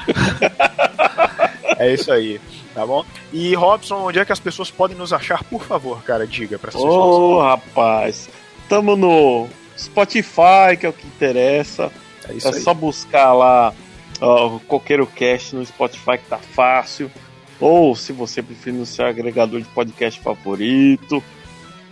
é 1.79 1.93
isso 1.93 2.11
aí, 2.11 2.41
tá 2.77 2.87
bom? 2.87 3.05
E 3.33 3.55
Robson, 3.55 3.97
onde 4.07 4.19
é 4.19 4.25
que 4.25 4.33
as 4.33 4.39
pessoas 4.39 4.71
podem 4.71 4.97
nos 4.97 5.11
achar, 5.13 5.43
por 5.45 5.65
favor, 5.65 6.03
cara? 6.05 6.27
Diga 6.27 6.59
pra 6.59 6.69
essas 6.69 6.81
pessoas. 6.83 6.95
Ô, 7.17 7.41
rapaz. 7.41 8.29
Tamo 8.69 8.95
no 8.95 9.49
Spotify, 9.79 10.77
que 10.79 10.85
é 10.85 10.89
o 10.91 10.93
que 10.93 11.07
interessa. 11.07 11.91
É 12.29 12.35
isso 12.35 12.49
É 12.49 12.53
aí. 12.55 12.61
só 12.61 12.75
buscar 12.75 13.33
lá 13.33 13.73
o 14.21 14.61
Coqueiro 14.61 15.07
Cast 15.07 15.57
no 15.57 15.65
Spotify 15.65 16.19
que 16.19 16.29
tá 16.29 16.39
fácil. 16.39 17.11
Ou 17.59 17.97
se 17.97 18.13
você 18.13 18.43
preferir 18.43 18.79
no 18.79 18.85
seu 18.85 19.07
agregador 19.07 19.59
de 19.61 19.69
podcast 19.69 20.21
favorito. 20.21 21.25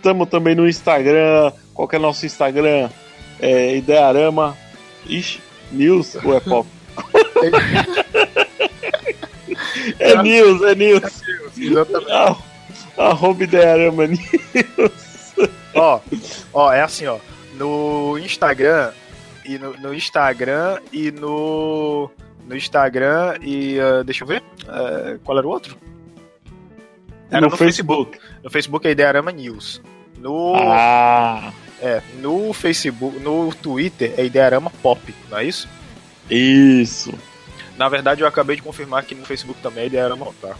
Tamo 0.03 0.27
também 0.27 0.53
no 0.53 0.69
Instagram. 0.69 1.51
Qual 1.73 1.87
que 1.87 1.95
é 1.95 1.99
nosso 1.99 2.25
Instagram? 2.27 2.89
É 3.39 3.75
Idearama. 3.75 4.55
Ixi, 5.07 5.41
News 5.71 6.15
ou 6.23 6.35
é 6.35 6.39
pop? 6.39 6.69
é 10.19 10.23
News, 10.23 10.61
é 10.63 10.75
News. 10.75 11.21
Exatamente. 11.57 12.11
Ah, 12.11 12.35
Arroba 12.97 13.43
Idearama 13.43 14.07
News. 14.07 15.33
Ó, 15.73 15.99
ó, 16.53 16.71
é 16.71 16.81
assim, 16.81 17.05
ó. 17.07 17.17
No 17.57 18.17
Instagram 18.17 18.91
e 19.45 19.57
no, 19.57 19.73
no 19.73 19.93
Instagram 19.93 20.79
e 20.91 21.11
no 21.11 22.09
no 22.47 22.55
Instagram 22.55 23.35
e 23.41 23.79
ah, 23.79 24.03
deixa 24.03 24.23
eu 24.23 24.27
ver, 24.27 24.43
eh, 24.67 25.17
qual 25.23 25.37
era 25.37 25.47
o 25.47 25.49
outro? 25.49 25.77
Era 27.29 27.41
no, 27.41 27.47
no 27.47 27.57
Facebook. 27.57 28.19
No 28.43 28.49
Facebook 28.49 28.87
é 28.87 28.91
Idearama 28.91 29.31
News. 29.31 29.81
No 30.17 30.53
Ah, 30.55 31.51
é, 31.81 32.01
no 32.21 32.53
Facebook, 32.53 33.19
no 33.19 33.53
Twitter 33.53 34.13
é 34.17 34.25
Idearama 34.25 34.69
Pop, 34.81 35.01
não 35.29 35.37
é 35.37 35.45
isso? 35.45 35.67
isso. 36.29 37.13
Na 37.77 37.89
verdade, 37.89 38.21
eu 38.21 38.27
acabei 38.27 38.55
de 38.55 38.61
confirmar 38.61 39.03
que 39.03 39.15
no 39.15 39.25
Facebook 39.25 39.61
também 39.61 39.83
é 39.83 39.87
Idearama 39.87 40.25
Pop, 40.25 40.35
tá? 40.41 40.55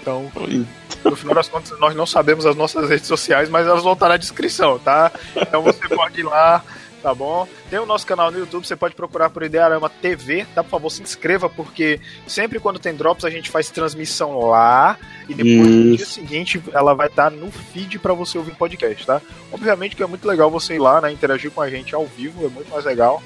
Então, 0.00 0.30
no 1.04 1.16
final 1.16 1.34
das 1.34 1.48
contas, 1.48 1.78
nós 1.78 1.94
não 1.94 2.06
sabemos 2.06 2.46
as 2.46 2.56
nossas 2.56 2.88
redes 2.88 3.06
sociais, 3.06 3.48
mas 3.48 3.66
elas 3.66 3.82
vão 3.82 3.94
estar 3.94 4.08
na 4.08 4.16
descrição, 4.16 4.78
tá? 4.78 5.10
Então 5.36 5.62
você 5.62 5.88
pode 5.88 6.20
ir 6.20 6.24
lá, 6.24 6.64
tá 7.02 7.14
bom? 7.14 7.48
Tem 7.68 7.78
o 7.78 7.86
nosso 7.86 8.06
canal 8.06 8.30
no 8.30 8.38
YouTube, 8.38 8.66
você 8.66 8.76
pode 8.76 8.94
procurar 8.94 9.30
por 9.30 9.42
Idearama 9.42 9.88
TV, 9.88 10.46
tá? 10.54 10.62
Por 10.62 10.70
favor, 10.70 10.90
se 10.90 11.02
inscreva, 11.02 11.48
porque 11.48 12.00
sempre 12.26 12.60
quando 12.60 12.78
tem 12.78 12.94
drops 12.94 13.24
a 13.24 13.30
gente 13.30 13.50
faz 13.50 13.70
transmissão 13.70 14.38
lá 14.40 14.98
e 15.28 15.34
depois 15.34 15.66
no 15.66 15.96
dia 15.96 16.04
Isso. 16.04 16.12
seguinte 16.12 16.62
ela 16.72 16.94
vai 16.94 17.08
estar 17.08 17.30
no 17.30 17.50
feed 17.50 17.98
pra 17.98 18.12
você 18.14 18.38
ouvir 18.38 18.52
o 18.52 18.56
podcast, 18.56 19.06
tá? 19.06 19.20
Obviamente 19.52 19.96
que 19.96 20.02
é 20.02 20.06
muito 20.06 20.26
legal 20.26 20.50
você 20.50 20.74
ir 20.74 20.80
lá, 20.80 21.00
né? 21.00 21.10
Interagir 21.10 21.50
com 21.50 21.60
a 21.60 21.68
gente 21.68 21.94
ao 21.94 22.06
vivo, 22.06 22.46
é 22.46 22.48
muito 22.48 22.70
mais 22.70 22.84
legal, 22.84 23.22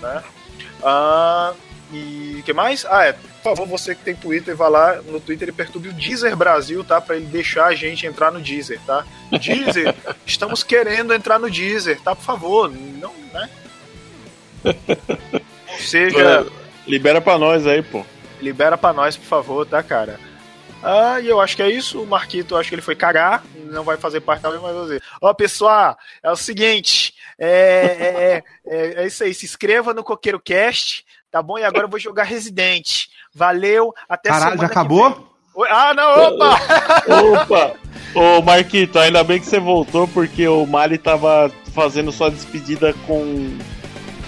né? 0.00 0.22
Ah, 0.82 1.52
e 1.92 2.36
o 2.40 2.42
que 2.42 2.52
mais? 2.52 2.84
Ah, 2.86 3.04
é. 3.06 3.12
Por 3.12 3.42
favor, 3.42 3.66
você 3.66 3.94
que 3.94 4.02
tem 4.04 4.14
Twitter, 4.14 4.54
vá 4.56 4.68
lá 4.68 5.00
no 5.02 5.20
Twitter 5.20 5.48
e 5.48 5.52
perturbe 5.52 5.88
o 5.88 5.92
Deezer 5.92 6.36
Brasil, 6.36 6.84
tá? 6.84 7.00
Pra 7.00 7.16
ele 7.16 7.26
deixar 7.26 7.66
a 7.66 7.74
gente 7.74 8.06
entrar 8.06 8.30
no 8.30 8.40
Deezer, 8.40 8.80
tá? 8.86 9.04
Deezer, 9.30 9.94
estamos 10.26 10.62
querendo 10.62 11.14
entrar 11.14 11.38
no 11.38 11.50
Deezer, 11.50 12.00
tá? 12.00 12.14
Por 12.14 12.24
favor, 12.24 12.70
não, 12.70 13.14
né? 13.32 13.48
Ou 15.72 15.78
seja, 15.78 16.46
Libera 16.86 17.20
pra 17.20 17.38
nós 17.38 17.66
aí, 17.66 17.82
pô. 17.82 18.04
libera 18.40 18.76
pra 18.78 18.92
nós, 18.92 19.16
por 19.16 19.26
favor, 19.26 19.66
tá, 19.66 19.82
cara? 19.82 20.18
Ah, 20.82 21.20
e 21.20 21.28
eu 21.28 21.40
acho 21.40 21.56
que 21.56 21.62
é 21.62 21.68
isso. 21.70 22.00
O 22.02 22.06
Marquito, 22.06 22.56
acho 22.56 22.68
que 22.68 22.74
ele 22.74 22.82
foi 22.82 22.94
cagar, 22.94 23.44
não 23.54 23.82
vai 23.84 23.96
fazer 23.96 24.20
parte 24.20 24.42
também, 24.42 24.60
mas 24.60 24.74
dizer. 24.82 25.02
Ó, 25.20 25.32
pessoal, 25.34 25.96
é 26.22 26.30
o 26.30 26.36
seguinte: 26.36 27.14
é, 27.38 27.50
é, 27.50 28.44
é, 28.66 29.02
é 29.02 29.06
isso 29.06 29.22
aí. 29.24 29.34
Se 29.34 29.44
inscreva 29.44 29.92
no 29.92 30.04
Coqueiro 30.04 30.40
Cast, 30.40 31.04
tá 31.30 31.42
bom? 31.42 31.58
E 31.58 31.64
agora 31.64 31.84
eu 31.84 31.90
vou 31.90 31.98
jogar 31.98 32.24
Resident. 32.24 33.06
Valeu, 33.34 33.94
até 34.08 34.30
Caralho, 34.30 34.52
semana 34.52 34.62
já 34.62 34.68
que 34.68 34.72
acabou? 34.72 35.28
Ah, 35.68 35.92
não, 35.92 36.34
opa! 36.34 36.60
Opa! 37.42 37.74
Ô, 38.14 38.40
Marquito, 38.42 38.98
ainda 38.98 39.24
bem 39.24 39.40
que 39.40 39.46
você 39.46 39.58
voltou, 39.58 40.06
porque 40.08 40.46
o 40.46 40.64
Mali 40.64 40.98
tava 40.98 41.50
fazendo 41.74 42.12
sua 42.12 42.30
despedida 42.30 42.94
com 43.06 43.58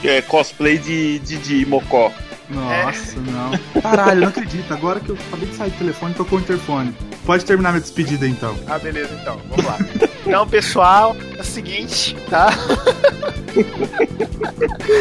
é, 0.05 0.21
cosplay 0.23 0.77
de 0.77 1.21
Didi 1.21 1.65
Mocó. 1.67 2.13
Nossa, 2.51 3.17
não. 3.21 3.53
Caralho, 3.81 4.19
eu 4.19 4.23
não 4.23 4.29
acredito. 4.29 4.73
Agora 4.73 4.99
que 5.01 5.11
eu 5.11 5.17
acabei 5.29 5.49
de 5.49 5.57
sair 5.57 5.71
do 5.71 5.79
telefone, 5.79 6.15
tocou 6.15 6.39
o 6.39 6.43
interfone. 6.43 6.95
Pode 7.25 7.45
terminar 7.45 7.71
minha 7.71 7.81
despedida 7.81 8.27
então. 8.27 8.57
Ah, 8.67 8.79
beleza, 8.79 9.11
então, 9.21 9.41
vamos 9.49 9.65
lá. 9.65 9.79
Então, 10.27 10.47
pessoal, 10.49 11.17
é 11.37 11.41
o 11.41 11.45
seguinte, 11.45 12.17
tá? 12.29 12.49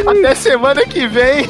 Até 0.07 0.35
semana 0.35 0.85
que 0.85 1.07
vem. 1.07 1.47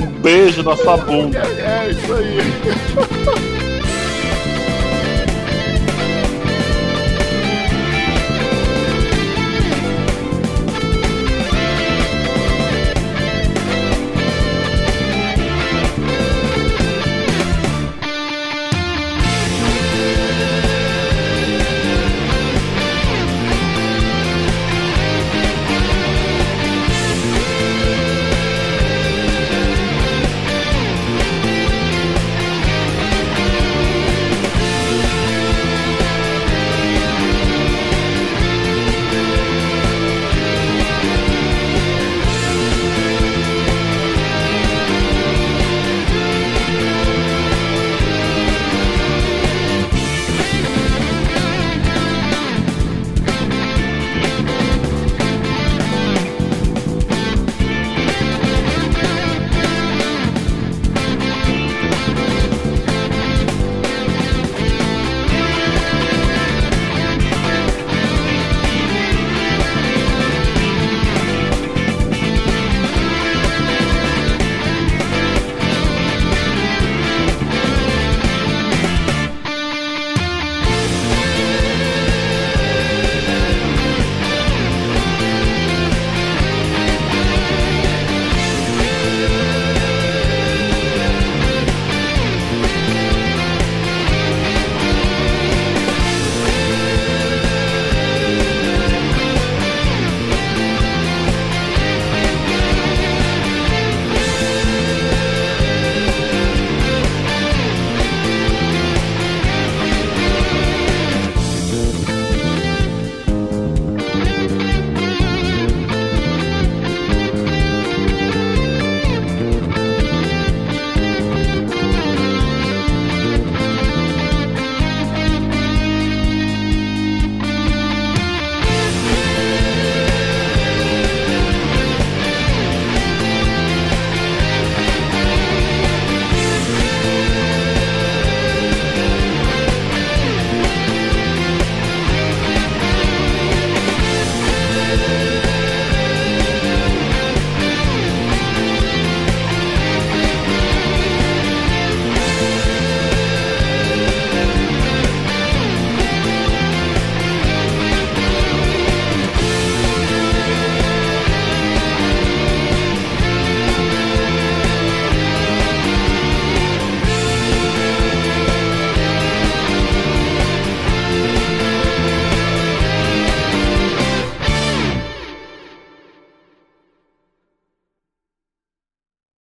Um 0.00 0.06
beijo 0.20 0.62
na 0.62 0.76
sua 0.76 0.96
bunda. 0.96 1.38
É 1.38 1.90
isso 1.90 2.14
aí. 2.14 3.67